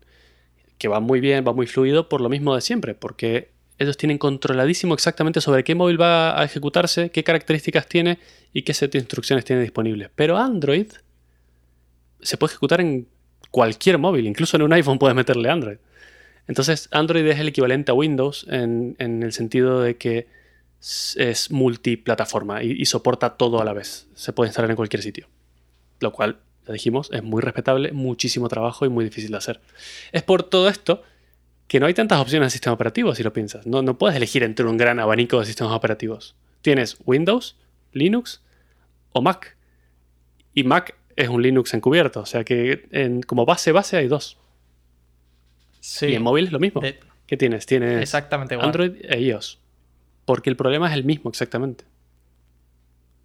que 0.76 0.88
va 0.88 1.00
muy 1.00 1.20
bien, 1.20 1.44
va 1.46 1.52
muy 1.52 1.66
fluido, 1.66 2.08
por 2.08 2.20
lo 2.20 2.28
mismo 2.28 2.54
de 2.54 2.60
siempre, 2.60 2.94
porque 2.94 3.50
ellos 3.78 3.96
tienen 3.96 4.18
controladísimo 4.18 4.94
exactamente 4.94 5.40
sobre 5.40 5.62
qué 5.62 5.74
móvil 5.74 6.00
va 6.00 6.40
a 6.40 6.44
ejecutarse, 6.44 7.10
qué 7.10 7.22
características 7.22 7.86
tiene 7.86 8.18
y 8.52 8.62
qué 8.62 8.74
set 8.74 8.92
de 8.92 8.98
instrucciones 8.98 9.44
tiene 9.44 9.62
disponibles. 9.62 10.10
Pero 10.14 10.36
Android 10.36 10.88
se 12.20 12.36
puede 12.36 12.52
ejecutar 12.52 12.80
en 12.80 13.06
cualquier 13.50 13.98
móvil, 13.98 14.26
incluso 14.26 14.56
en 14.56 14.62
un 14.62 14.72
iPhone 14.72 14.98
puedes 14.98 15.14
meterle 15.14 15.48
Android. 15.48 15.78
Entonces 16.48 16.88
Android 16.90 17.24
es 17.26 17.38
el 17.38 17.48
equivalente 17.48 17.92
a 17.92 17.94
Windows 17.94 18.46
en, 18.50 18.96
el 18.98 19.32
sentido 19.32 19.80
de 19.80 19.96
que 19.96 20.26
es 20.80 21.50
multiplataforma 21.50 22.62
y, 22.62 22.72
y 22.72 22.86
soporta 22.86 23.36
todo 23.36 23.60
a 23.60 23.64
la 23.64 23.72
vez. 23.72 24.08
Se 24.14 24.32
puede 24.32 24.48
instalar 24.48 24.70
en 24.70 24.76
cualquier 24.76 25.02
sitio. 25.02 25.28
Lo 26.00 26.12
cual, 26.12 26.40
ya 26.66 26.72
dijimos, 26.72 27.10
es 27.12 27.22
muy 27.22 27.42
respetable, 27.42 27.92
muchísimo 27.92 28.48
trabajo 28.48 28.86
y 28.86 28.88
muy 28.88 29.04
difícil 29.04 29.30
de 29.30 29.36
hacer. 29.36 29.60
Es 30.12 30.22
por 30.22 30.42
todo 30.42 30.68
esto 30.68 31.02
que 31.66 31.80
no 31.80 31.86
hay 31.86 31.94
tantas 31.94 32.20
opciones 32.20 32.46
de 32.46 32.50
sistema 32.50 32.74
operativo, 32.74 33.14
si 33.14 33.22
lo 33.22 33.32
piensas. 33.32 33.66
No, 33.66 33.82
no 33.82 33.98
puedes 33.98 34.16
elegir 34.16 34.42
entre 34.42 34.66
un 34.66 34.76
gran 34.78 34.98
abanico 34.98 35.38
de 35.38 35.46
sistemas 35.46 35.74
operativos. 35.74 36.34
Tienes 36.62 36.96
Windows, 37.04 37.56
Linux 37.92 38.42
o 39.12 39.20
Mac. 39.20 39.56
Y 40.54 40.64
Mac 40.64 40.96
es 41.14 41.28
un 41.28 41.42
Linux 41.42 41.74
encubierto, 41.74 42.20
o 42.20 42.26
sea 42.26 42.44
que 42.44 42.86
en, 42.90 43.22
como 43.22 43.44
base 43.44 43.72
base 43.72 43.96
hay 43.96 44.08
dos. 44.08 44.38
Sí. 45.80 46.06
Y 46.06 46.14
en 46.14 46.22
móvil 46.22 46.46
es 46.46 46.52
lo 46.52 46.58
mismo. 46.58 46.80
¿Qué 47.26 47.36
tienes? 47.36 47.66
Tienes 47.66 48.00
exactamente 48.00 48.54
Android 48.54 48.92
e 49.02 49.20
iOS. 49.20 49.58
Porque 50.28 50.50
el 50.50 50.56
problema 50.56 50.88
es 50.88 50.92
el 50.92 51.04
mismo 51.04 51.30
exactamente. 51.30 51.86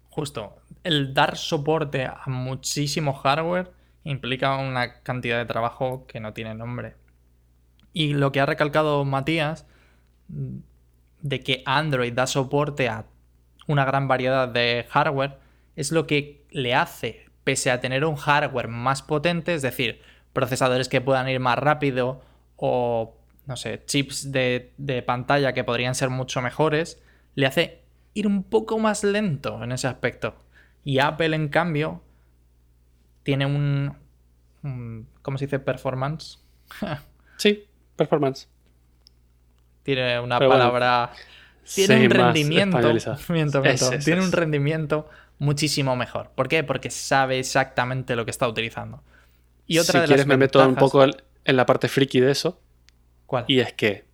Justo. 0.08 0.56
El 0.84 1.12
dar 1.12 1.36
soporte 1.36 2.06
a 2.06 2.22
muchísimo 2.28 3.12
hardware 3.12 3.70
implica 4.04 4.56
una 4.56 5.02
cantidad 5.02 5.36
de 5.36 5.44
trabajo 5.44 6.06
que 6.06 6.18
no 6.18 6.32
tiene 6.32 6.54
nombre. 6.54 6.94
Y 7.92 8.14
lo 8.14 8.32
que 8.32 8.40
ha 8.40 8.46
recalcado 8.46 9.04
Matías, 9.04 9.66
de 10.28 11.40
que 11.40 11.62
Android 11.66 12.14
da 12.14 12.26
soporte 12.26 12.88
a 12.88 13.04
una 13.66 13.84
gran 13.84 14.08
variedad 14.08 14.48
de 14.48 14.86
hardware, 14.88 15.36
es 15.76 15.92
lo 15.92 16.06
que 16.06 16.46
le 16.52 16.74
hace, 16.74 17.26
pese 17.44 17.70
a 17.70 17.82
tener 17.82 18.06
un 18.06 18.16
hardware 18.16 18.68
más 18.68 19.02
potente, 19.02 19.52
es 19.52 19.60
decir, 19.60 20.00
procesadores 20.32 20.88
que 20.88 21.02
puedan 21.02 21.28
ir 21.28 21.38
más 21.38 21.58
rápido 21.58 22.22
o, 22.56 23.14
no 23.46 23.56
sé, 23.56 23.82
chips 23.86 24.32
de, 24.32 25.04
pantalla 25.06 25.52
que 25.52 25.64
podrían 25.64 25.94
ser 25.94 26.10
mucho 26.10 26.40
mejores, 26.40 27.02
le 27.34 27.46
hace 27.46 27.82
ir 28.14 28.26
un 28.26 28.42
poco 28.42 28.78
más 28.78 29.04
lento 29.04 29.62
en 29.62 29.72
ese 29.72 29.86
aspecto. 29.86 30.34
Y 30.84 30.98
Apple, 30.98 31.34
en 31.34 31.48
cambio, 31.48 32.02
tiene 33.22 33.46
un, 33.46 33.96
un 34.62 35.08
¿cómo 35.22 35.38
se 35.38 35.46
dice? 35.46 35.58
Performance. 35.58 36.38
sí, 37.36 37.66
Performance. 37.96 38.48
Tiene 39.82 40.18
una 40.20 40.38
palabra. 40.38 41.12
Tiene 41.74 42.06
un 42.06 42.10
rendimiento. 42.10 42.78
tiene 44.04 44.20
un 44.20 44.32
rendimiento 44.32 45.08
muchísimo 45.38 45.96
mejor. 45.96 46.30
¿Por 46.34 46.48
qué? 46.48 46.64
Porque 46.64 46.90
sabe 46.90 47.38
exactamente 47.38 48.16
lo 48.16 48.24
que 48.24 48.30
está 48.30 48.48
utilizando. 48.48 49.02
Y 49.66 49.78
otra 49.78 49.92
si 49.92 49.98
de 50.00 50.06
quieres, 50.06 50.26
me 50.26 50.36
meto 50.36 50.66
un 50.66 50.74
poco 50.74 51.04
en 51.04 51.56
la 51.56 51.66
parte 51.66 51.88
friki 51.88 52.20
de 52.20 52.30
eso. 52.30 52.60
Y 53.48 53.60
es 53.60 53.72
que 53.72 54.04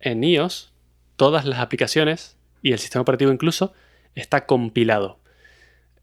en 0.00 0.22
iOS, 0.24 0.72
todas 1.16 1.44
las 1.44 1.60
aplicaciones 1.60 2.36
y 2.62 2.72
el 2.72 2.78
sistema 2.78 3.02
operativo 3.02 3.32
incluso 3.32 3.72
está 4.14 4.46
compilado. 4.46 5.18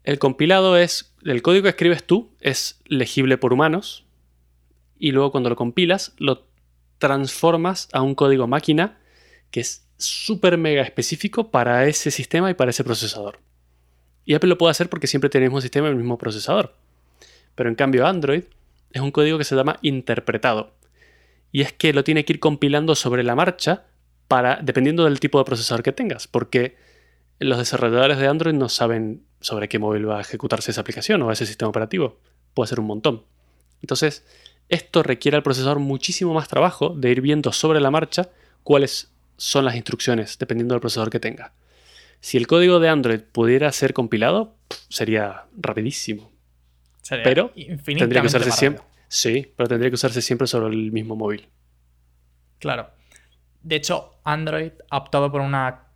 El 0.04 0.18
compilado 0.18 0.76
es. 0.76 1.14
El 1.24 1.42
código 1.42 1.62
que 1.62 1.68
escribes 1.68 2.04
tú 2.04 2.30
es 2.40 2.80
legible 2.86 3.38
por 3.38 3.52
humanos. 3.52 4.04
Y 4.98 5.12
luego 5.12 5.30
cuando 5.30 5.50
lo 5.50 5.56
compilas, 5.56 6.14
lo 6.18 6.46
transformas 6.98 7.88
a 7.92 8.02
un 8.02 8.14
código 8.14 8.46
máquina 8.46 8.98
que 9.50 9.60
es 9.60 9.86
súper 9.98 10.58
mega 10.58 10.82
específico 10.82 11.50
para 11.50 11.86
ese 11.86 12.10
sistema 12.10 12.50
y 12.50 12.54
para 12.54 12.70
ese 12.70 12.84
procesador. 12.84 13.38
Y 14.24 14.34
Apple 14.34 14.48
lo 14.48 14.58
puede 14.58 14.70
hacer 14.70 14.88
porque 14.88 15.06
siempre 15.06 15.30
tiene 15.30 15.46
el 15.46 15.50
mismo 15.50 15.60
sistema 15.60 15.88
y 15.88 15.90
el 15.90 15.96
mismo 15.96 16.18
procesador. 16.18 16.74
Pero 17.54 17.68
en 17.68 17.74
cambio 17.74 18.06
Android 18.06 18.44
es 18.92 19.00
un 19.00 19.10
código 19.10 19.38
que 19.38 19.44
se 19.44 19.54
llama 19.56 19.78
interpretado. 19.82 20.72
Y 21.52 21.60
es 21.60 21.72
que 21.72 21.92
lo 21.92 22.02
tiene 22.02 22.24
que 22.24 22.32
ir 22.32 22.40
compilando 22.40 22.94
sobre 22.94 23.22
la 23.22 23.36
marcha 23.36 23.84
para, 24.26 24.58
dependiendo 24.62 25.04
del 25.04 25.20
tipo 25.20 25.38
de 25.38 25.44
procesador 25.44 25.82
que 25.82 25.92
tengas. 25.92 26.26
Porque 26.26 26.76
los 27.38 27.58
desarrolladores 27.58 28.18
de 28.18 28.26
Android 28.26 28.54
no 28.54 28.68
saben 28.68 29.22
sobre 29.40 29.68
qué 29.68 29.78
móvil 29.78 30.08
va 30.08 30.18
a 30.18 30.22
ejecutarse 30.22 30.70
esa 30.70 30.80
aplicación 30.80 31.20
o 31.22 31.30
ese 31.30 31.46
sistema 31.46 31.68
operativo. 31.68 32.18
Puede 32.54 32.68
ser 32.68 32.80
un 32.80 32.86
montón. 32.86 33.24
Entonces, 33.82 34.24
esto 34.68 35.02
requiere 35.02 35.36
al 35.36 35.42
procesador 35.42 35.78
muchísimo 35.78 36.32
más 36.32 36.48
trabajo 36.48 36.94
de 36.96 37.10
ir 37.10 37.20
viendo 37.20 37.52
sobre 37.52 37.80
la 37.80 37.90
marcha 37.90 38.30
cuáles 38.62 39.12
son 39.36 39.64
las 39.64 39.74
instrucciones, 39.74 40.38
dependiendo 40.38 40.74
del 40.74 40.80
procesador 40.80 41.10
que 41.10 41.20
tenga. 41.20 41.52
Si 42.20 42.38
el 42.38 42.46
código 42.46 42.78
de 42.78 42.88
Android 42.88 43.20
pudiera 43.20 43.70
ser 43.72 43.92
compilado, 43.92 44.54
sería 44.88 45.44
rapidísimo. 45.56 46.30
pero 47.24 47.52
tendría 47.84 48.20
que 48.20 48.28
usarse 48.28 48.52
siempre. 48.52 48.84
Sí, 49.12 49.52
pero 49.58 49.68
tendría 49.68 49.90
que 49.90 49.96
usarse 49.96 50.22
siempre 50.22 50.46
sobre 50.46 50.74
el 50.74 50.90
mismo 50.90 51.14
móvil. 51.14 51.50
Claro. 52.58 52.88
De 53.60 53.76
hecho, 53.76 54.18
Android 54.24 54.72
ha 54.88 54.96
optado 54.96 55.30
por 55.30 55.42
una 55.42 55.88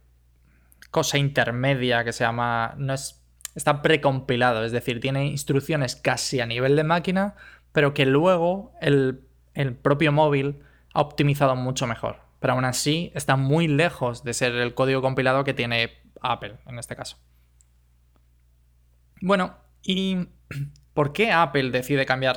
cosa 0.90 1.16
intermedia 1.16 2.04
que 2.04 2.12
se 2.12 2.24
llama. 2.24 2.74
No 2.76 2.92
es. 2.92 3.24
Está 3.54 3.80
precompilado, 3.80 4.66
es 4.66 4.72
decir, 4.72 5.00
tiene 5.00 5.24
instrucciones 5.28 5.96
casi 5.96 6.40
a 6.40 6.46
nivel 6.46 6.76
de 6.76 6.84
máquina, 6.84 7.36
pero 7.72 7.94
que 7.94 8.04
luego 8.04 8.74
el, 8.82 9.24
propio 9.80 10.12
móvil 10.12 10.60
ha 10.92 11.00
optimizado 11.00 11.56
mucho 11.56 11.86
mejor. 11.86 12.20
Pero 12.38 12.52
aún 12.52 12.66
así 12.66 13.12
está 13.14 13.36
muy 13.36 13.66
lejos 13.66 14.24
de 14.24 14.34
ser 14.34 14.52
el 14.56 14.74
código 14.74 15.00
compilado 15.00 15.42
que 15.42 15.54
tiene 15.54 15.90
Apple 16.20 16.56
en 16.66 16.78
este 16.78 16.94
caso. 16.94 17.16
Bueno, 19.22 19.56
¿y 19.82 20.28
por 20.92 21.14
qué 21.14 21.32
Apple 21.32 21.70
decide 21.70 22.04
cambiar 22.04 22.36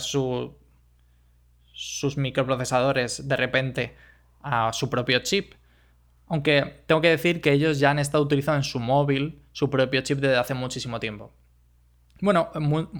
sus 1.82 2.18
microprocesadores 2.18 3.30
de 3.30 3.38
repente 3.38 3.96
a 4.42 4.74
su 4.74 4.90
propio 4.90 5.20
chip? 5.20 5.54
Aunque 6.28 6.84
tengo 6.86 7.00
que 7.00 7.10
decir 7.10 7.40
que 7.40 7.54
ellos 7.54 7.80
ya 7.80 7.92
han 7.92 8.00
estado 8.00 8.24
utilizando 8.24 8.58
en 8.58 8.64
su 8.64 8.80
móvil 8.80 9.42
su 9.54 9.70
propio 9.70 10.02
chip 10.02 10.20
desde 10.20 10.36
hace 10.36 10.54
muchísimo 10.54 11.00
tiempo. 11.00 11.34
Bueno, 12.22 12.52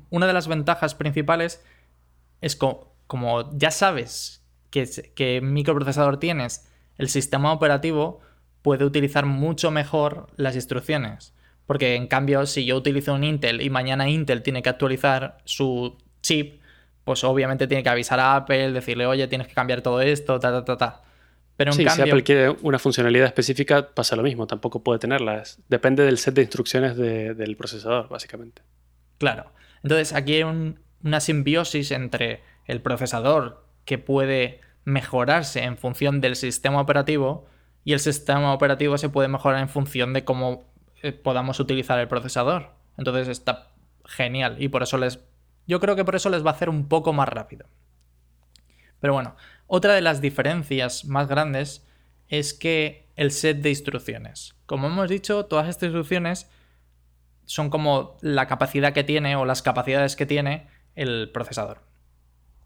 una 0.10 0.28
de 0.28 0.34
las 0.34 0.48
ventajas 0.48 0.96
principales 0.96 1.62
es 2.40 2.56
como 2.56 3.50
ya 3.58 3.72
sabes 3.72 4.46
qué 4.70 5.42
microprocesador 5.44 6.18
tienes, 6.18 6.72
el 6.98 7.10
sistema 7.10 7.52
operativo 7.52 8.22
puede 8.62 8.86
utilizar 8.86 9.26
mucho 9.26 9.72
mejor 9.72 10.28
las 10.38 10.56
instrucciones. 10.56 11.34
Porque 11.66 11.96
en 11.96 12.08
cambio, 12.08 12.46
si 12.46 12.66
yo 12.66 12.78
utilizo 12.78 13.14
un 13.14 13.24
Intel 13.24 13.62
y 13.62 13.70
mañana 13.70 14.10
Intel 14.10 14.42
tiene 14.42 14.64
que 14.64 14.70
actualizar 14.70 15.38
su 15.46 15.98
chip, 16.22 16.59
pues 17.10 17.24
obviamente 17.24 17.66
tiene 17.66 17.82
que 17.82 17.90
avisar 17.90 18.20
a 18.20 18.36
Apple, 18.36 18.72
decirle, 18.72 19.08
oye, 19.08 19.28
tienes 19.28 19.48
que 19.48 19.56
cambiar 19.56 19.82
todo 19.82 20.00
esto, 20.00 20.40
ta, 20.40 20.52
ta, 20.52 20.64
ta, 20.64 20.78
ta. 20.78 21.02
Pero 21.58 21.72
en 21.72 21.78
sí, 21.78 21.90
si 21.90 22.02
Apple 22.04 22.22
quiere 22.22 22.52
una 22.62 22.78
funcionalidad 22.78 23.26
específica, 23.26 23.96
pasa 23.96 24.16
lo 24.16 24.22
mismo, 24.22 24.46
tampoco 24.46 24.84
puede 24.84 25.00
tenerla. 25.00 25.42
Depende 25.70 26.04
del 26.04 26.20
set 26.20 26.36
de 26.36 26.44
instrucciones 26.44 26.96
del 26.96 27.58
procesador, 27.58 28.10
básicamente. 28.10 28.62
Claro. 29.18 29.52
Entonces, 29.82 30.14
aquí 30.14 30.36
hay 30.36 30.44
un, 30.44 30.82
una 31.04 31.20
simbiosis 31.20 31.90
entre 31.90 32.44
el 32.66 32.80
procesador 32.80 33.66
que 33.86 33.98
puede 33.98 34.62
mejorarse 34.86 35.64
en 35.64 35.80
función 35.80 36.22
del 36.22 36.36
sistema 36.36 36.80
operativo 36.80 37.48
y 37.84 37.94
el 37.94 38.00
sistema 38.00 38.54
operativo 38.54 39.00
se 39.00 39.10
puede 39.10 39.30
mejorar 39.30 39.62
en 39.62 39.70
función 39.70 40.14
de 40.14 40.24
cómo 40.24 40.64
eh, 41.02 41.12
podamos 41.12 41.60
utilizar 41.60 41.98
el 41.98 42.08
procesador. 42.08 42.70
Entonces 43.00 43.30
está 43.30 43.70
genial 44.06 44.58
y 44.60 44.68
por 44.68 44.84
eso 44.84 45.00
les... 45.00 45.18
Yo 45.70 45.80
creo 45.80 45.96
que 45.96 46.04
por 46.04 46.16
eso 46.16 46.32
les 46.32 46.44
va 46.44 46.50
a 46.50 46.54
hacer 46.54 46.68
un 46.68 46.88
poco 46.88 47.14
más 47.14 47.30
rápido. 47.30 47.68
Pero 49.00 49.14
bueno, 49.14 49.36
otra 49.68 49.94
de 49.94 50.02
las 50.02 50.20
diferencias 50.20 51.06
más 51.06 51.28
grandes 51.28 51.88
es 52.28 52.56
que 52.56 53.08
el 53.16 53.30
set 53.30 53.62
de 53.62 53.70
instrucciones. 53.70 54.56
Como 54.66 54.88
hemos 54.88 55.08
dicho, 55.08 55.46
todas 55.46 55.70
estas 55.70 55.90
instrucciones 55.90 56.50
son 57.46 57.70
como 57.70 58.18
la 58.22 58.48
capacidad 58.48 58.94
que 58.94 59.04
tiene 59.04 59.36
o 59.36 59.46
las 59.46 59.62
capacidades 59.62 60.16
que 60.16 60.26
tiene 60.26 60.66
el 60.96 61.30
procesador. 61.32 61.84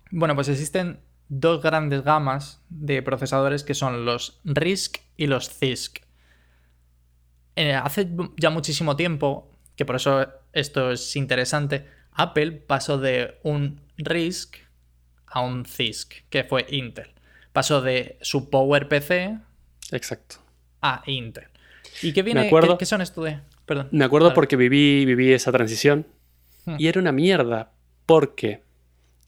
Bueno, 0.09 0.33
pues 0.33 0.47
existen 0.47 1.01
dos 1.27 1.61
grandes 1.61 2.05
gamas 2.05 2.63
de 2.69 3.01
procesadores 3.01 3.65
que 3.65 3.73
son 3.73 4.05
los 4.05 4.39
RISC 4.45 5.01
y 5.17 5.27
los 5.27 5.49
CISC. 5.49 5.99
Eh, 7.57 7.73
hace 7.73 8.09
ya 8.37 8.49
muchísimo 8.49 8.95
tiempo, 8.95 9.51
que 9.75 9.83
por 9.83 9.97
eso 9.97 10.25
esto 10.53 10.91
es 10.91 11.17
interesante, 11.17 11.85
Apple 12.15 12.52
pasó 12.52 12.97
de 12.97 13.39
un 13.43 13.82
RISC 13.97 14.58
a 15.28 15.41
un 15.41 15.65
CISC, 15.65 16.23
que 16.30 16.43
fue 16.43 16.65
Intel. 16.69 17.12
Pasó 17.52 17.82
de 17.82 18.17
su 18.21 18.49
PowerPC 18.49 19.39
Exacto. 19.91 20.38
a 20.82 21.04
Intel. 21.06 21.45
¿Y 22.02 22.13
qué 22.13 22.21
viene? 22.21 22.49
¿Qué, 22.80 22.86
son 22.86 23.02
esto 23.02 23.23
de...? 23.23 23.39
Perdón. 23.65 23.89
Me 23.91 24.06
acuerdo 24.06 24.34
porque 24.34 24.56
viví, 24.56 25.06
viví 25.06 25.32
esa 25.32 25.52
transición 25.52 26.06
hmm. 26.65 26.76
y 26.78 26.88
era 26.88 26.99
una 26.99 27.12
mierda 27.12 27.71
porque 28.06 28.62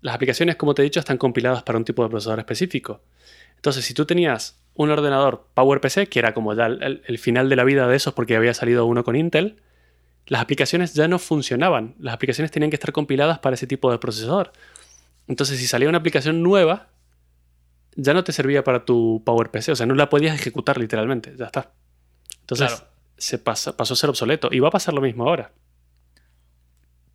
las 0.02 0.16
aplicaciones, 0.16 0.56
como 0.56 0.74
te 0.74 0.82
he 0.82 0.86
dicho, 0.86 1.00
están 1.00 1.18
compiladas 1.18 1.64
para 1.64 1.78
un 1.78 1.86
tipo 1.86 2.04
de 2.04 2.10
procesador 2.10 2.40
específico. 2.40 3.02
Entonces, 3.56 3.86
si 3.86 3.94
tú 3.94 4.06
tenías 4.06 4.60
un 4.76 4.92
ordenador 4.92 5.48
PowerPC, 5.54 6.08
que 6.10 6.20
era 6.20 6.34
como 6.34 6.54
ya 6.54 6.68
el, 6.68 7.02
el, 7.08 7.18
final 7.18 7.50
de 7.50 7.56
la 7.56 7.64
vida 7.64 7.88
de 7.88 7.96
esos 7.96 8.14
porque 8.14 8.36
había 8.36 8.54
salido 8.54 8.86
uno 8.86 9.04
con 9.04 9.16
Intel, 9.16 9.62
las 10.28 10.42
aplicaciones 10.42 10.94
ya 10.94 11.08
no 11.08 11.20
funcionaban. 11.20 11.96
Las 12.00 12.14
aplicaciones 12.14 12.52
tenían 12.52 12.70
que 12.70 12.76
estar 12.76 12.92
compiladas 12.92 13.40
para 13.40 13.54
ese 13.54 13.68
tipo 13.68 13.92
de 13.92 14.00
procesador. 14.00 14.52
Entonces, 15.28 15.60
si 15.60 15.68
salía 15.68 15.90
una 15.90 16.00
aplicación 16.00 16.42
nueva, 16.44 16.88
ya 17.96 18.14
no 18.14 18.24
te 18.24 18.32
servía 18.32 18.64
para 18.64 18.86
tu 18.86 19.24
PowerPC, 19.26 19.70
o 19.70 19.76
sea, 19.76 19.86
no 19.86 19.96
la 19.96 20.10
podías 20.10 20.36
ejecutar 20.36 20.78
literalmente, 20.78 21.34
ya 21.38 21.46
está. 21.46 21.72
Entonces, 22.42 22.84
se 23.18 23.40
pasó 23.40 23.76
a 23.78 23.86
ser 23.86 24.10
obsoleto 24.10 24.50
y 24.52 24.60
va 24.60 24.68
a 24.68 24.72
pasar 24.72 24.94
lo 24.94 25.02
mismo 25.02 25.28
ahora. 25.28 25.52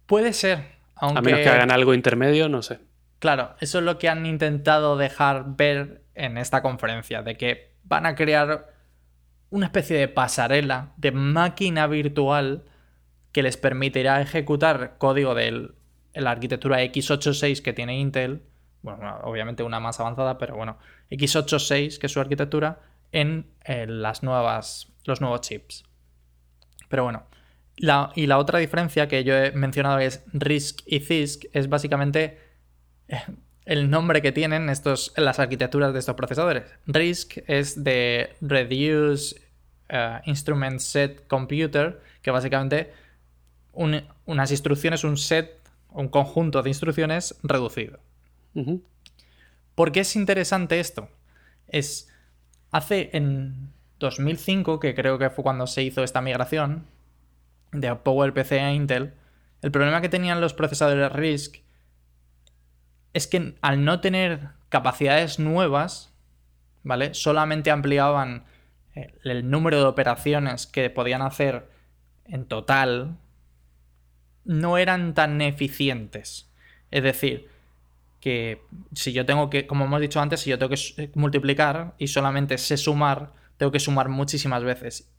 Puede 0.07 0.33
ser, 0.33 0.65
aunque... 0.97 1.19
A 1.19 1.23
menos 1.23 1.41
que 1.41 1.49
hagan 1.49 1.71
algo 1.71 1.95
intermedio, 1.95 2.49
no 2.49 2.63
sé. 2.63 2.81
Claro, 3.19 3.55
eso 3.61 3.79
es 3.79 3.85
lo 3.85 3.99
que 3.99 4.09
han 4.09 4.25
intentado 4.27 4.97
dejar 4.97 5.57
ver 5.57 6.03
en 6.15 6.39
esta 6.39 6.63
conferencia, 6.63 7.23
de 7.23 7.37
que 7.37 7.75
van 7.85 8.07
a 8.07 8.15
crear 8.15 8.73
una 9.51 9.67
especie 9.67 9.99
de 9.99 10.09
pasarela, 10.09 10.93
de 10.97 11.13
máquina 11.13 11.87
virtual 11.87 12.65
que 13.33 13.43
les 13.43 13.57
permitirá 13.57 14.21
ejecutar 14.21 14.97
código 14.99 15.35
de 15.35 15.71
la 16.15 16.31
arquitectura 16.31 16.83
x86 16.83 17.63
que 17.63 17.73
tiene 17.73 17.99
Intel, 17.99 18.43
bueno, 18.83 19.19
obviamente 19.23 19.63
una 19.63 19.81
más 19.81 20.01
avanzada, 20.01 20.39
pero 20.39 20.57
bueno, 20.57 20.79
x86 21.11 21.99
que 21.99 22.07
es 22.07 22.13
su 22.13 22.21
arquitectura, 22.21 22.81
en, 23.13 23.47
las 23.67 24.23
nuevas, 24.23 24.89
los 25.05 25.21
nuevos 25.21 25.41
chips. 25.43 25.85
Pero 26.89 27.05
bueno, 27.05 27.27
y 28.15 28.27
la 28.27 28.39
otra 28.39 28.59
diferencia 28.59 29.09
que 29.09 29.25
yo 29.25 29.35
he 29.35 29.53
mencionado 29.53 29.99
es 29.99 30.25
RISC 30.33 30.83
y 30.87 31.01
CISC, 31.01 31.47
es 31.53 31.69
básicamente 31.69 32.39
eh, 33.09 33.23
el 33.65 33.91
nombre 33.91 34.23
que 34.23 34.33
tienen 34.33 34.69
estos, 34.69 35.13
las 35.17 35.39
arquitecturas 35.39 35.93
de 35.93 35.99
estos 35.99 36.15
procesadores. 36.15 36.65
RISC 36.87 37.45
es 37.47 37.83
de 37.83 38.37
Reduce 38.41 39.41
eh, 39.89 40.21
Instrument 40.25 40.81
Set 40.81 41.27
Computer, 41.27 42.01
que 42.23 42.31
básicamente 42.31 42.93
unas 43.73 44.51
instrucciones, 44.51 45.05
un 45.05 45.17
set, 45.17 45.61
un 45.91 46.09
conjunto 46.09 46.63
de 46.63 46.71
instrucciones 46.71 47.39
reducido. 47.43 48.01
¿Por 49.75 49.93
qué 49.93 50.01
es 50.01 50.17
interesante 50.17 50.81
esto? 50.81 51.09
Es 51.69 52.09
hace 52.71 53.11
en 53.13 53.73
2005, 53.99 54.81
que 54.81 54.95
creo 54.95 55.19
que 55.19 55.31
fue 55.31 55.45
cuando 55.45 55.67
se 55.67 55.83
hizo 55.83 56.03
esta 56.03 56.21
migración 56.21 56.87
de 57.73 57.95
PowerPC 57.95 58.53
a 58.53 58.73
Intel, 58.73 59.15
el 59.63 59.71
problema 59.71 60.01
que 60.01 60.09
tenían 60.09 60.41
los 60.41 60.55
procesadores 60.55 61.13
RISC 61.13 61.63
es 63.13 63.27
que 63.27 63.55
al 63.61 63.85
no 63.85 64.01
tener 64.01 64.49
capacidades 64.69 65.39
nuevas, 65.39 66.13
¿vale? 66.83 67.15
Solamente 67.15 67.71
ampliaban 67.71 68.45
el 68.95 69.51
número 69.51 69.79
de 69.79 69.85
operaciones 69.85 70.67
que 70.67 70.91
podían 70.91 71.23
hacer 71.23 71.69
en 72.25 72.47
total 72.47 73.19
no 74.45 74.79
eran 74.79 75.15
tan 75.15 75.41
eficientes. 75.41 76.51
Es 76.91 77.03
decir, 77.03 77.49
que 78.21 78.63
si 78.95 79.13
yo 79.13 79.25
tengo 79.27 79.51
que, 79.51 79.67
como 79.67 79.87
hemos 79.87 80.01
dicho 80.01 80.21
antes, 80.21 80.41
si 80.41 80.51
yo 80.51 80.59
tengo 80.59 80.71
que 80.71 81.03
eh, 81.03 81.11
multiplicar 81.15 81.95
y 81.99 82.09
solamente 82.09 82.59
sé 82.59 82.77
sumar, 82.77 83.33
tengo 83.57 83.73
que 83.73 83.81
sumar 83.81 84.09
muchísimas 84.09 84.63
veces. 84.63 85.11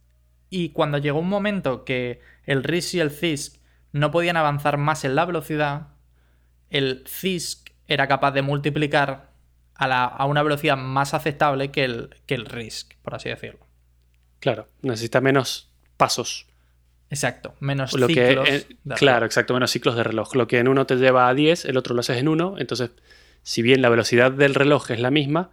Y 0.49 0.69
cuando 0.69 0.97
llegó 0.97 1.19
un 1.19 1.29
momento 1.29 1.83
que 1.83 2.21
el 2.45 2.63
RISC 2.63 2.95
y 2.95 2.99
el 2.99 3.11
CISC 3.11 3.59
no 3.91 4.11
podían 4.11 4.37
avanzar 4.37 4.77
más 4.77 5.03
en 5.05 5.15
la 5.15 5.25
velocidad, 5.25 5.87
el 6.69 7.03
CISC 7.07 7.71
era 7.87 8.07
capaz 8.07 8.31
de 8.31 8.41
multiplicar 8.41 9.31
a, 9.75 10.05
a 10.05 10.25
una 10.25 10.43
velocidad 10.43 10.77
más 10.77 11.13
aceptable 11.13 11.71
que 11.71 11.85
el, 11.85 12.15
que 12.25 12.35
el 12.35 12.45
RISC, 12.45 12.95
por 13.01 13.15
así 13.15 13.29
decirlo. 13.29 13.65
Claro, 14.39 14.67
necesita 14.81 15.21
menos 15.21 15.71
pasos. 15.97 16.47
Exacto, 17.11 17.55
menos 17.59 17.91
ciclos. 17.91 18.47
claro, 18.95 19.25
exacto, 19.25 19.53
menos 19.53 19.69
ciclos 19.69 19.97
de 19.97 20.03
reloj. 20.03 20.33
Lo 20.33 20.47
que 20.47 20.59
en 20.59 20.69
uno 20.69 20.87
te 20.87 20.95
lleva 20.95 21.27
a 21.27 21.33
10, 21.33 21.65
el 21.65 21.75
otro 21.75 21.93
lo 21.93 21.99
haces 21.99 22.17
en 22.17 22.29
uno. 22.29 22.55
Entonces, 22.57 22.91
si 23.43 23.61
bien 23.61 23.81
la 23.81 23.89
velocidad 23.89 24.31
del 24.31 24.55
reloj 24.55 24.91
es 24.91 24.99
la 25.01 25.11
misma, 25.11 25.51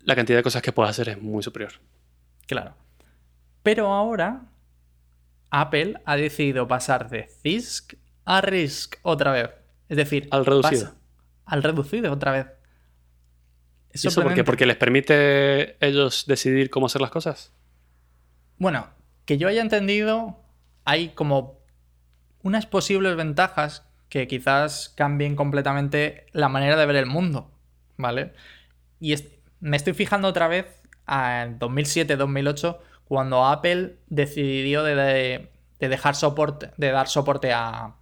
la 0.00 0.16
cantidad 0.16 0.38
de 0.38 0.42
cosas 0.42 0.62
que 0.62 0.72
puedes 0.72 0.90
hacer 0.90 1.10
es 1.10 1.20
muy 1.20 1.42
superior. 1.42 1.72
Claro. 2.46 2.74
Pero 3.62 3.92
ahora, 3.92 4.46
Apple 5.50 6.00
ha 6.06 6.16
decidido 6.16 6.66
pasar 6.66 7.10
de 7.10 7.28
CISC 7.42 7.94
a 8.24 8.40
RISC 8.40 8.96
otra 9.02 9.32
vez. 9.32 9.50
Es 9.90 9.98
decir, 9.98 10.26
al 10.30 10.46
reducido. 10.46 10.94
al 11.44 11.62
reducido 11.62 12.10
otra 12.10 12.32
vez. 12.32 12.46
¿Eso 13.90 14.22
por 14.22 14.32
qué? 14.32 14.42
¿Porque 14.42 14.64
les 14.64 14.76
permite 14.76 15.76
ellos 15.86 16.24
decidir 16.26 16.70
cómo 16.70 16.86
hacer 16.86 17.02
las 17.02 17.10
cosas? 17.10 17.52
Bueno, 18.56 18.88
que 19.26 19.36
yo 19.36 19.48
haya 19.48 19.60
entendido, 19.60 20.41
hay 20.84 21.10
como 21.10 21.60
unas 22.42 22.66
posibles 22.66 23.16
ventajas 23.16 23.86
que 24.08 24.28
quizás 24.28 24.92
cambien 24.96 25.36
completamente 25.36 26.26
la 26.32 26.48
manera 26.48 26.76
de 26.76 26.86
ver 26.86 26.96
el 26.96 27.06
mundo, 27.06 27.50
¿vale? 27.96 28.32
Y 29.00 29.14
me 29.60 29.76
estoy 29.76 29.94
fijando 29.94 30.28
otra 30.28 30.48
vez 30.48 30.66
en 31.08 31.58
2007-2008 31.58 32.78
cuando 33.04 33.46
Apple 33.46 33.96
decidió 34.08 34.82
de, 34.82 35.50
dejar 35.78 36.14
soporte, 36.14 36.72
de 36.76 36.90
dar 36.90 37.08
soporte 37.08 37.52
a 37.52 37.94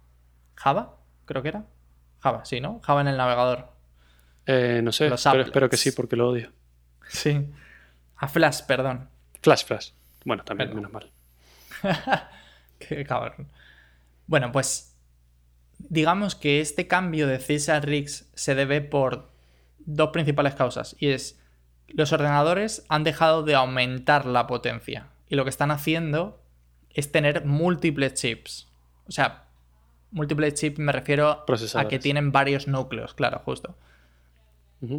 Java, 0.55 0.97
creo 1.25 1.41
que 1.41 1.49
era. 1.49 1.65
Java, 2.19 2.45
sí, 2.45 2.61
¿no? 2.61 2.79
Java 2.83 3.01
en 3.01 3.07
el 3.07 3.17
navegador. 3.17 3.69
Eh, 4.45 4.81
no 4.83 4.91
sé, 4.91 5.11
pero 5.31 5.43
espero 5.43 5.69
que 5.69 5.77
sí 5.77 5.91
porque 5.91 6.15
lo 6.15 6.29
odio. 6.29 6.51
Sí. 7.07 7.47
A 8.17 8.27
Flash, 8.27 8.63
perdón. 8.67 9.09
Flash, 9.41 9.65
Flash. 9.65 9.91
Bueno, 10.25 10.43
también, 10.43 10.75
menos 10.75 10.91
mal. 10.91 11.09
Qué 12.87 13.03
cabrón. 13.05 13.47
Bueno, 14.27 14.51
pues 14.51 14.95
digamos 15.89 16.35
que 16.35 16.61
este 16.61 16.87
cambio 16.87 17.27
de 17.27 17.39
César 17.39 17.85
Riggs 17.85 18.29
se 18.33 18.55
debe 18.55 18.81
por 18.81 19.31
dos 19.79 20.09
principales 20.09 20.55
causas. 20.55 20.95
Y 20.99 21.09
es, 21.09 21.39
los 21.87 22.13
ordenadores 22.13 22.85
han 22.89 23.03
dejado 23.03 23.43
de 23.43 23.55
aumentar 23.55 24.25
la 24.25 24.47
potencia. 24.47 25.07
Y 25.27 25.35
lo 25.35 25.43
que 25.43 25.49
están 25.49 25.71
haciendo 25.71 26.41
es 26.89 27.11
tener 27.11 27.45
múltiples 27.45 28.13
chips. 28.13 28.67
O 29.07 29.11
sea, 29.11 29.45
múltiples 30.11 30.53
chips 30.55 30.79
me 30.79 30.91
refiero 30.91 31.45
a 31.75 31.87
que 31.87 31.99
tienen 31.99 32.31
varios 32.31 32.67
núcleos, 32.67 33.13
claro, 33.13 33.41
justo. 33.43 33.77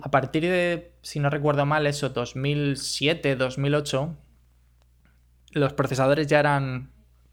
A 0.03 0.11
partir 0.13 0.45
de, 0.45 0.93
si 1.03 1.19
no 1.19 1.29
recuerdo 1.29 1.67
mal, 1.67 1.89
eso, 1.89 2.09
2007, 2.11 3.35
2008, 3.35 4.17
los 5.55 5.73
procesadores 5.73 6.29
ya 6.29 6.39
eran 6.39 6.92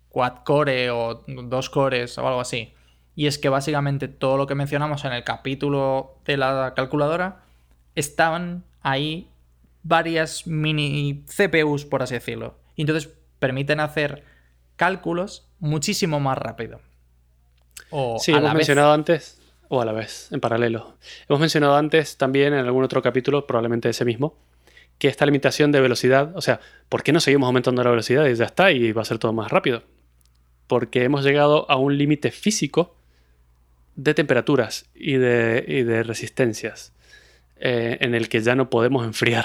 quad 0.10 0.44
core 0.44 0.92
o 0.92 1.24
dos 1.28 1.70
cores 1.70 2.18
o 2.18 2.28
algo 2.28 2.42
así. 2.42 2.74
Y 3.16 3.28
es 3.28 3.38
que 3.38 3.50
básicamente 3.50 4.08
todo 4.08 4.38
lo 4.38 4.48
que 4.48 4.56
mencionamos 4.56 5.06
en 5.06 5.14
el 5.14 5.24
capítulo 5.24 6.18
de 6.26 6.38
la 6.38 6.74
calculadora 6.76 7.44
estaban 7.96 8.64
ahí 8.82 9.30
varias 9.84 10.48
mini 10.48 11.26
CPUs, 11.26 11.86
por 11.86 12.04
así 12.04 12.16
decirlo. 12.16 12.56
Y 12.76 12.82
entonces 12.82 13.12
permiten 13.40 13.80
hacer 13.80 14.24
cálculos 14.76 15.50
muchísimo 15.60 16.20
más 16.20 16.38
rápido. 16.38 16.80
O 17.90 18.20
sí, 18.20 18.32
hemos 18.32 18.54
mencionado 18.54 18.94
antes, 18.94 19.42
o 19.68 19.82
a 19.82 19.86
la 19.86 19.92
vez, 19.92 20.32
en 20.32 20.40
paralelo. 20.40 20.96
Hemos 21.28 21.40
mencionado 21.40 21.76
antes 21.76 22.18
también 22.18 22.54
en 22.54 22.66
algún 22.66 22.84
otro 22.84 23.02
capítulo, 23.02 23.46
probablemente 23.48 23.90
ese 23.90 24.06
mismo, 24.06 24.36
que 24.98 25.08
esta 25.08 25.26
limitación 25.26 25.72
de 25.72 25.82
velocidad, 25.82 26.36
o 26.36 26.42
sea, 26.42 26.60
¿por 26.88 27.04
qué 27.04 27.12
no 27.12 27.20
seguimos 27.20 27.48
aumentando 27.48 27.84
la 27.84 27.90
velocidad 27.90 28.26
y 28.28 28.36
ya 28.36 28.46
está 28.46 28.72
y 28.72 28.92
va 28.92 29.02
a 29.02 29.06
ser 29.06 29.18
todo 29.18 29.34
más 29.34 29.52
rápido? 29.52 29.84
Porque 30.70 31.04
hemos 31.04 31.26
llegado 31.26 31.70
a 31.70 31.76
un 31.76 31.98
límite 31.98 32.32
físico 32.32 32.96
de 33.98 34.14
temperaturas 34.14 34.90
y 34.96 35.18
de, 35.18 36.04
resistencias 36.04 36.94
eh, 37.58 37.98
en 38.00 38.16
el 38.16 38.30
que 38.30 38.40
ya 38.40 38.56
no 38.56 38.70
podemos 38.70 39.06
enfriar. 39.06 39.44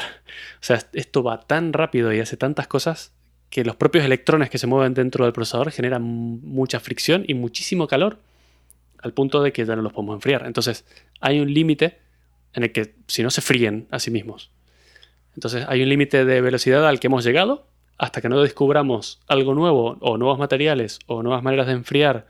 O 0.60 0.64
sea, 0.64 0.80
esto 0.92 1.24
va 1.24 1.40
tan 1.40 1.72
rápido 1.72 2.12
y 2.12 2.20
hace 2.20 2.36
tantas 2.36 2.68
cosas 2.68 3.12
que 3.50 3.64
los 3.64 3.74
propios 3.74 4.04
electrones 4.04 4.50
que 4.50 4.58
se 4.58 4.68
mueven 4.68 4.94
dentro 4.94 5.24
del 5.24 5.32
procesador 5.32 5.72
generan 5.72 6.02
mucha 6.02 6.78
fricción 6.78 7.24
y 7.26 7.34
muchísimo 7.34 7.88
calor 7.88 8.18
al 8.98 9.12
punto 9.12 9.42
de 9.42 9.52
que 9.52 9.64
ya 9.64 9.74
no 9.74 9.82
los 9.82 9.92
podemos 9.92 10.14
enfriar. 10.14 10.46
Entonces, 10.46 10.84
hay 11.20 11.40
un 11.40 11.52
límite 11.52 11.98
en 12.52 12.62
el 12.62 12.70
que 12.70 12.94
si 13.08 13.24
no 13.24 13.30
se 13.30 13.40
fríen 13.40 13.88
a 13.90 13.98
sí 13.98 14.12
mismos. 14.12 14.50
Entonces 15.34 15.64
hay 15.68 15.82
un 15.82 15.88
límite 15.88 16.24
de 16.24 16.40
velocidad 16.40 16.86
al 16.86 17.00
que 17.00 17.08
hemos 17.08 17.24
llegado 17.24 17.66
hasta 17.98 18.20
que 18.20 18.28
no 18.28 18.40
descubramos 18.40 19.20
algo 19.28 19.54
nuevo 19.54 19.96
o 20.00 20.18
nuevos 20.18 20.38
materiales 20.38 20.98
o 21.06 21.22
nuevas 21.22 21.42
maneras 21.42 21.66
de 21.66 21.72
enfriar 21.72 22.26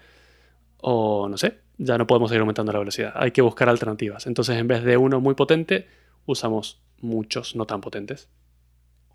o 0.79 1.29
no 1.29 1.39
sé, 1.39 1.61
ya 1.79 1.99
no 1.99 2.07
podemos 2.07 2.31
seguir 2.31 2.41
aumentando 2.41 2.73
la 2.73 2.79
velocidad. 2.79 3.13
Hay 3.17 3.31
que 3.31 3.43
buscar 3.43 3.69
alternativas. 3.69 4.27
Entonces 4.27 4.57
en 4.59 4.69
vez 4.69 4.85
de 4.85 4.97
uno 4.97 5.21
muy 5.21 5.35
potente, 5.35 5.89
usamos 6.27 6.83
muchos 7.01 7.57
no 7.57 7.67
tan 7.67 7.81
potentes. 7.81 8.29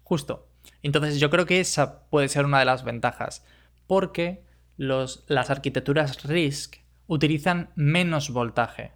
Justo. 0.03 0.47
Entonces 0.81 1.19
yo 1.19 1.29
creo 1.29 1.45
que 1.45 1.59
esa 1.59 2.07
puede 2.09 2.27
ser 2.29 2.45
una 2.45 2.59
de 2.59 2.65
las 2.65 2.83
ventajas 2.83 3.45
porque 3.87 4.43
los, 4.77 5.23
las 5.27 5.49
arquitecturas 5.49 6.23
RISC 6.23 6.77
utilizan 7.07 7.69
menos 7.75 8.31
voltaje. 8.31 8.91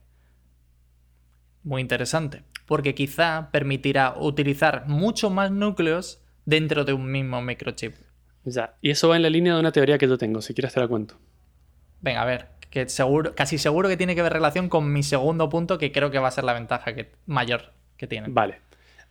Muy 1.63 1.81
interesante. 1.81 2.43
porque 2.65 2.95
quizá 2.95 3.49
permitirá 3.51 4.15
utilizar 4.17 4.87
mucho 4.87 5.29
más 5.29 5.51
núcleos 5.51 6.22
dentro 6.45 6.85
de 6.85 6.93
un 6.93 7.11
mismo 7.11 7.41
microchip. 7.41 7.93
Ya, 8.45 8.75
y 8.81 8.89
eso 8.89 9.09
va 9.09 9.15
en 9.15 9.21
la 9.21 9.29
línea 9.29 9.53
de 9.53 9.59
una 9.59 9.71
teoría 9.71 9.97
que 9.97 10.07
yo 10.07 10.17
tengo, 10.17 10.41
si 10.41 10.53
quieres 10.53 10.73
te 10.73 10.79
la 10.79 10.87
cuento. 10.87 11.17
Venga, 12.01 12.21
a 12.21 12.25
ver, 12.25 12.47
que 12.69 12.89
seguro, 12.89 13.35
casi 13.35 13.57
seguro 13.57 13.87
que 13.87 13.97
tiene 13.97 14.15
que 14.15 14.21
ver 14.21 14.33
relación 14.33 14.67
con 14.67 14.91
mi 14.91 15.03
segundo 15.03 15.49
punto, 15.49 15.77
que 15.77 15.91
creo 15.91 16.11
que 16.11 16.19
va 16.19 16.27
a 16.27 16.31
ser 16.31 16.43
la 16.43 16.53
ventaja 16.53 16.93
que, 16.93 17.11
mayor 17.25 17.71
que 17.97 18.07
tiene. 18.07 18.27
Vale. 18.29 18.59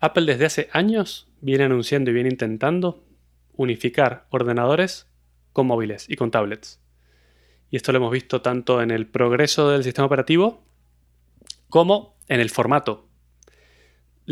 Apple 0.00 0.26
desde 0.26 0.46
hace 0.46 0.68
años 0.72 1.28
viene 1.40 1.64
anunciando 1.64 2.10
y 2.10 2.14
viene 2.14 2.28
intentando 2.28 3.04
unificar 3.54 4.26
ordenadores 4.30 5.06
con 5.52 5.66
móviles 5.66 6.10
y 6.10 6.16
con 6.16 6.30
tablets. 6.30 6.80
Y 7.70 7.76
esto 7.76 7.92
lo 7.92 7.98
hemos 7.98 8.12
visto 8.12 8.42
tanto 8.42 8.82
en 8.82 8.90
el 8.90 9.06
progreso 9.06 9.70
del 9.70 9.84
sistema 9.84 10.06
operativo 10.06 10.64
como 11.68 12.16
en 12.28 12.40
el 12.40 12.50
formato. 12.50 13.08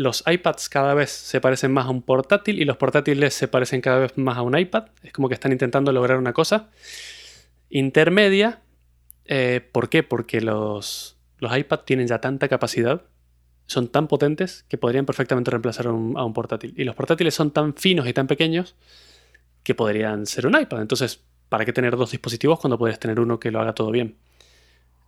Los 0.01 0.23
iPads 0.25 0.67
cada 0.67 0.93
vez 0.93 1.11
se 1.11 1.39
parecen 1.39 1.71
más 1.71 1.85
a 1.85 1.89
un 1.89 2.01
portátil 2.01 2.59
y 2.59 2.65
los 2.65 2.77
portátiles 2.77 3.33
se 3.33 3.47
parecen 3.47 3.81
cada 3.81 3.99
vez 3.99 4.17
más 4.17 4.37
a 4.37 4.41
un 4.41 4.57
iPad. 4.57 4.85
Es 5.03 5.13
como 5.13 5.27
que 5.27 5.35
están 5.35 5.51
intentando 5.51 5.91
lograr 5.91 6.17
una 6.17 6.33
cosa 6.33 6.69
intermedia. 7.69 8.61
Eh, 9.25 9.61
¿Por 9.71 9.89
qué? 9.89 10.01
Porque 10.03 10.41
los, 10.41 11.17
los 11.37 11.55
iPads 11.55 11.85
tienen 11.85 12.07
ya 12.07 12.19
tanta 12.19 12.47
capacidad, 12.47 13.03
son 13.65 13.87
tan 13.87 14.07
potentes 14.07 14.65
que 14.67 14.77
podrían 14.77 15.05
perfectamente 15.05 15.51
reemplazar 15.51 15.87
a 15.87 15.91
un, 15.91 16.33
portátil. 16.33 16.73
Y 16.77 16.83
los 16.83 16.95
portátiles 16.95 17.33
son 17.33 17.51
tan 17.51 17.73
finos 17.75 18.07
y 18.07 18.13
tan 18.13 18.27
pequeños 18.27 18.75
que 19.63 19.75
podrían 19.75 20.25
ser 20.25 20.47
un 20.47 20.59
iPad. 20.59 20.81
Entonces, 20.81 21.21
¿para 21.47 21.63
qué 21.63 21.73
tener 21.73 21.95
dos 21.95 22.11
dispositivos 22.11 22.59
cuando 22.59 22.77
puedes 22.77 22.99
tener 22.99 23.19
uno 23.19 23.39
que 23.39 23.51
lo 23.51 23.61
haga 23.61 23.73
todo 23.73 23.91
bien? 23.91 24.17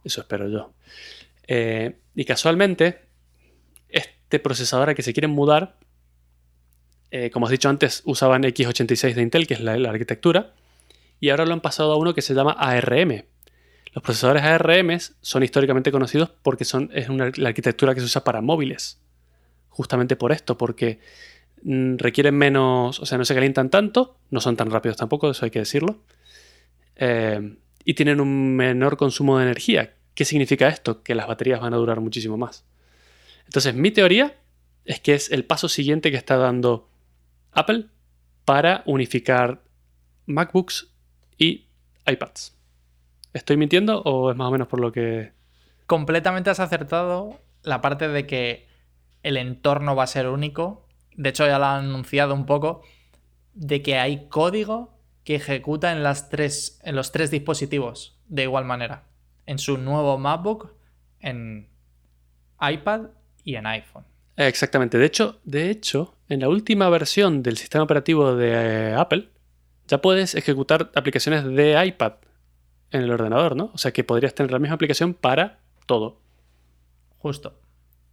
Eso 0.04 0.22
espero 0.22 0.48
yo. 0.48 0.72
Eh, 1.48 1.98
y 2.16 2.26
casualmente, 2.26 3.02
este 4.34 4.40
procesador 4.40 4.90
a 4.90 4.96
que 4.96 5.04
se 5.04 5.14
quieren 5.14 5.30
mudar, 5.30 5.76
eh, 7.12 7.30
como 7.30 7.46
has 7.46 7.52
dicho 7.52 7.70
antes, 7.70 8.02
usaban 8.04 8.42
x86 8.42 9.14
de 9.14 9.22
Intel, 9.22 9.46
que 9.46 9.54
es 9.54 9.62
la, 9.62 9.74
arquitectura, 9.74 10.56
y 11.20 11.30
ahora 11.30 11.46
lo 11.46 11.54
han 11.54 11.62
pasado 11.62 11.92
a 11.94 11.98
uno 11.98 12.16
que 12.16 12.24
se 12.24 12.34
llama 12.34 12.54
ARM. 12.54 13.26
Los 13.94 14.04
procesadores 14.04 14.42
ARM 14.42 14.98
son 15.22 15.44
históricamente 15.44 15.92
conocidos 15.92 16.32
porque 16.42 16.66
son, 16.66 16.90
es 16.96 17.10
la 17.10 17.50
arquitectura 17.50 17.94
que 17.94 18.00
se 18.00 18.08
usa 18.08 18.24
para 18.24 18.42
móviles. 18.42 19.00
Justamente 19.70 20.16
por 20.16 20.32
esto, 20.32 20.58
porque 20.58 21.00
mm, 21.62 21.98
requieren 21.98 22.34
menos, 22.34 23.00
o 23.00 23.06
sea, 23.06 23.20
no 23.20 23.26
se 23.26 23.36
calientan 23.36 23.70
tanto, 23.70 24.18
no 24.32 24.42
son 24.42 24.56
tan 24.56 24.72
rápidos 24.72 24.98
tampoco, 24.98 25.30
eso 25.30 25.46
hay 25.46 25.52
que 25.52 25.60
decirlo. 25.60 26.00
Eh, 26.96 27.56
y 27.86 27.94
tienen 27.94 28.20
un 28.20 28.56
menor 28.56 28.98
consumo 28.98 29.38
de 29.38 29.44
energía. 29.44 29.94
¿Qué 30.16 30.26
significa 30.26 30.70
esto? 30.70 31.04
Que 31.04 31.14
las 31.14 31.28
baterías 31.28 31.62
van 31.62 31.76
a 31.76 31.78
durar 31.78 32.00
muchísimo 32.00 32.36
más. 32.36 32.66
Entonces, 33.46 33.76
mi 33.76 33.92
teoría 33.92 34.38
es 34.86 35.00
que 35.00 35.14
es 35.14 35.32
el 35.32 35.46
paso 35.46 35.70
siguiente 35.70 36.12
que 36.12 36.18
está 36.18 36.38
dando 36.38 36.90
Apple 37.52 37.88
para 38.46 38.84
unificar 38.86 39.64
MacBooks 40.26 40.92
y 41.38 41.68
iPads. 42.06 42.58
¿Estoy 43.34 43.58
mintiendo 43.58 44.02
o 44.02 44.32
es 44.32 44.38
más 44.38 44.48
o 44.48 44.52
menos 44.52 44.68
por 44.68 44.80
lo 44.80 44.92
que... 44.92 45.32
Completamente 45.88 46.50
has 46.50 46.60
acertado 46.60 47.40
la 47.64 47.82
parte 47.82 48.08
de 48.08 48.28
que 48.28 48.68
el 49.24 49.38
entorno 49.38 49.96
va 49.96 50.04
a 50.04 50.08
ser 50.08 50.28
único. 50.28 50.88
De 51.16 51.30
hecho, 51.30 51.46
ya 51.46 51.60
lo 51.60 51.66
han 51.66 51.86
anunciado 51.86 52.34
un 52.34 52.46
poco. 52.46 52.84
De 53.54 53.82
que 53.82 53.98
hay 53.98 54.28
código 54.28 54.98
que 55.24 55.36
ejecuta 55.36 55.92
en, 55.92 56.00
en 56.00 56.96
los 56.96 57.12
tres 57.12 57.32
dispositivos 57.32 58.20
de 58.28 58.44
igual 58.44 58.66
manera. 58.66 59.04
En 59.46 59.60
su 59.60 59.78
nuevo 59.78 60.18
MacBook, 60.18 60.74
en 61.20 61.70
iPad 62.60 63.08
y 63.44 63.56
en 63.56 63.66
iPhone. 63.66 64.06
Exactamente. 64.36 64.98
De 64.98 65.06
hecho, 65.06 65.40
de 65.44 65.70
hecho, 65.70 66.16
en 66.30 66.40
la 66.40 66.50
última 66.50 66.90
versión 66.90 67.44
del 67.44 67.58
sistema 67.58 67.84
operativo 67.84 68.36
de 68.36 68.52
eh, 68.52 68.94
Apple, 68.96 69.30
ya 69.88 70.02
puedes 70.02 70.36
ejecutar 70.36 70.92
aplicaciones 70.96 71.44
de 71.44 71.86
iPad 71.86 72.14
en 72.92 73.02
el 73.02 73.12
ordenador, 73.12 73.56
¿no? 73.56 73.72
O 73.74 73.78
sea 73.78 73.92
que 73.92 74.04
podrías 74.04 74.34
tener 74.34 74.52
la 74.52 74.60
misma 74.60 74.76
aplicación 74.76 75.14
para 75.14 75.60
todo. 75.86 76.20
Justo. 77.18 77.60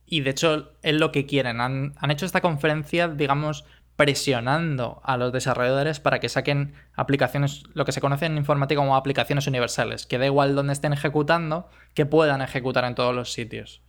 Y 0.07 0.21
de 0.21 0.31
hecho, 0.31 0.73
es 0.83 0.95
lo 0.95 1.13
que 1.13 1.27
quieren. 1.27 1.61
Han, 1.61 1.95
han 1.97 2.11
hecho 2.11 2.27
esta 2.27 2.41
conferencia, 2.41 3.09
digamos, 3.09 3.65
presionando 4.01 5.01
a 5.05 5.19
los 5.19 5.31
desarrolladores 5.31 6.01
para 6.01 6.21
que 6.21 6.31
saquen 6.31 6.73
aplicaciones, 6.95 7.65
lo 7.75 7.85
que 7.85 7.93
se 7.93 8.01
conoce 8.01 8.27
en 8.27 8.39
informática 8.39 8.81
como 8.81 8.97
aplicaciones 8.97 9.47
universales, 9.47 10.07
que 10.07 10.17
da 10.17 10.25
igual 10.25 10.55
donde 10.55 10.73
estén 10.73 10.95
ejecutando, 10.95 11.69
que 11.95 12.07
puedan 12.07 12.41
ejecutar 12.41 12.85
en 12.85 12.95
todos 12.95 13.15
los 13.15 13.33
sitios. 13.33 13.83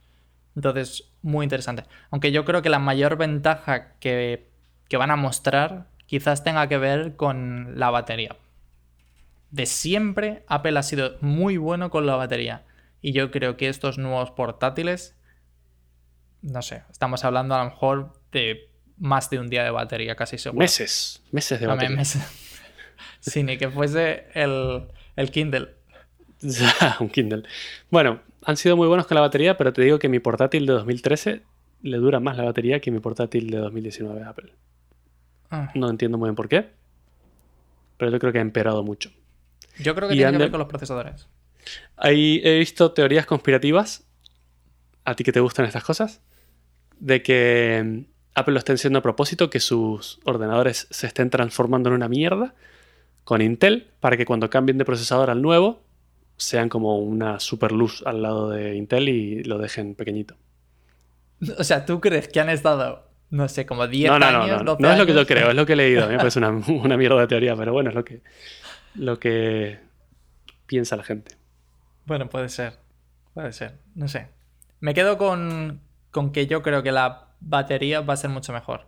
Entonces, 0.54 1.11
muy 1.22 1.44
interesante. 1.44 1.86
Aunque 2.10 2.32
yo 2.32 2.46
creo 2.46 2.62
que 2.62 2.70
la 2.70 2.80
mayor 2.80 3.18
ventaja 3.18 3.94
que, 4.00 4.50
que 4.88 4.98
van 4.98 5.12
a 5.12 5.16
mostrar 5.16 5.88
quizás 6.06 6.44
tenga 6.44 6.68
que 6.68 6.78
ver 6.78 7.16
con 7.16 7.80
la 7.80 7.90
batería. 7.90 8.36
De 9.50 9.66
siempre, 9.66 10.44
Apple 10.48 10.78
ha 10.78 10.84
sido 10.84 11.18
muy 11.22 11.58
bueno 11.58 11.90
con 11.90 12.06
la 12.06 12.16
batería. 12.16 12.64
Y 13.02 13.14
yo 13.14 13.32
creo 13.32 13.58
que 13.58 13.70
estos 13.70 13.98
nuevos 13.98 14.32
portátiles, 14.32 15.16
no 16.42 16.62
sé, 16.62 16.84
estamos 16.92 17.24
hablando 17.24 17.56
a 17.56 17.64
lo 17.64 17.72
mejor 17.72 18.14
de 18.32 18.70
más 18.98 19.30
de 19.30 19.40
un 19.40 19.50
día 19.50 19.64
de 19.64 19.72
batería, 19.72 20.16
casi 20.16 20.38
seguro. 20.38 20.62
Meses, 20.62 21.24
meses 21.32 21.60
de 21.60 21.68
batería. 21.68 21.96
Meses. 21.96 22.22
sí, 23.20 23.44
ni 23.44 23.58
que 23.58 23.70
fuese 23.70 24.28
el, 24.34 24.88
el 25.16 25.32
Kindle. 25.32 25.76
un 27.00 27.10
Kindle. 27.10 27.44
Bueno, 27.90 28.22
han 28.46 28.58
sido 28.58 28.76
muy 28.76 28.88
buenos 28.88 29.08
con 29.08 29.16
la 29.16 29.22
batería, 29.22 29.58
pero 29.58 29.74
te 29.74 29.82
digo 29.82 30.00
que 30.00 30.10
mi 30.10 30.20
portátil 30.20 30.66
de 30.66 30.74
2013 30.74 31.44
le 31.84 31.98
dura 31.98 32.20
más 32.20 32.38
la 32.38 32.44
batería 32.44 32.80
que 32.80 32.92
mi 32.92 33.00
portátil 33.00 33.50
de 33.50 33.58
2019 33.58 34.20
de 34.20 34.26
Apple. 34.26 34.54
Ah. 35.50 35.72
No 35.76 35.90
entiendo 35.90 36.18
muy 36.18 36.28
bien 36.28 36.36
por 36.36 36.48
qué, 36.48 36.70
pero 37.98 38.12
yo 38.12 38.20
creo 38.20 38.32
que 38.32 38.40
ha 38.40 38.42
empeorado 38.42 38.84
mucho. 38.84 39.12
Yo 39.80 39.96
creo 39.96 40.10
que 40.10 40.16
tiene 40.16 40.32
que 40.32 40.38
ver 40.38 40.52
con 40.52 40.60
los 40.60 40.68
procesadores. 40.68 41.28
Ahí 41.96 42.42
he 42.44 42.58
visto 42.60 42.92
teorías 42.92 43.26
conspirativas, 43.26 44.06
a 45.06 45.16
ti 45.16 45.24
que 45.24 45.32
te 45.32 45.40
gustan 45.40 45.66
estas 45.66 45.84
cosas, 45.84 46.22
de 47.00 47.22
que 47.22 48.06
Apple 48.34 48.54
lo 48.54 48.60
está 48.60 48.74
haciendo 48.74 49.00
a 49.00 49.02
propósito, 49.02 49.50
que 49.50 49.60
sus 49.60 50.20
ordenadores 50.24 50.88
se 50.90 51.08
estén 51.08 51.30
transformando 51.30 51.90
en 51.90 51.96
una 51.96 52.08
mierda 52.08 52.56
con 53.24 53.42
Intel, 53.42 53.88
para 54.00 54.18
que 54.18 54.26
cuando 54.26 54.50
cambien 54.50 54.78
de 54.78 54.86
procesador 54.86 55.30
al 55.30 55.42
nuevo, 55.42 55.84
sean 56.42 56.70
como 56.70 56.98
una 56.98 57.40
super 57.40 57.72
luz 57.72 58.04
al 58.06 58.22
lado 58.22 58.50
de 58.50 58.76
Intel 58.76 59.10
y 59.10 59.44
lo 59.44 59.58
dejen 59.58 59.96
pequeñito. 59.96 60.36
O 61.58 61.64
sea, 61.64 61.86
¿tú 61.86 62.00
crees 62.00 62.28
que 62.28 62.40
han 62.40 62.50
estado, 62.50 63.08
no 63.32 63.48
sé, 63.48 63.66
como 63.66 63.88
10 63.88 64.12
no, 64.12 64.20
no, 64.20 64.26
años? 64.26 64.64
No, 64.64 64.64
no, 64.64 64.78
no 64.80 64.92
es 64.92 64.98
lo 65.00 65.06
que 65.08 65.14
yo 65.14 65.26
creo, 65.26 65.50
es 65.50 65.56
lo 65.56 65.66
que 65.66 65.74
he 65.74 65.76
leído. 65.76 66.08
Me 66.08 66.18
parece 66.18 66.38
una, 66.44 66.50
una 66.50 66.98
mierda 66.98 67.20
de 67.20 67.28
teoría, 67.28 67.56
pero 67.56 67.74
bueno, 67.74 67.90
es 67.90 67.96
lo 67.96 68.06
que, 68.06 68.22
lo 68.94 69.20
que 69.20 69.80
piensa 70.68 70.96
la 70.96 71.04
gente. 71.04 71.36
Bueno, 72.06 72.30
puede 72.30 72.50
ser. 72.50 72.78
Puede 73.34 73.54
ser. 73.54 73.80
No 73.96 74.08
sé. 74.08 74.28
Me 74.80 74.94
quedo 74.94 75.18
con, 75.18 75.82
con 76.12 76.32
que 76.32 76.48
yo 76.48 76.62
creo 76.62 76.84
que 76.84 76.92
la 76.92 77.30
batería 77.40 78.02
va 78.02 78.14
a 78.14 78.18
ser 78.18 78.30
mucho 78.30 78.54
mejor. 78.54 78.88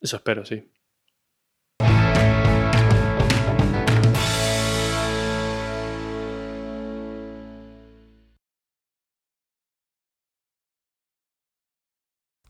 Eso 0.00 0.16
espero, 0.16 0.44
sí. 0.44 0.70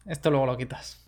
Esto 0.06 0.30
luego 0.30 0.46
lo 0.46 0.56
quitas. 0.56 1.05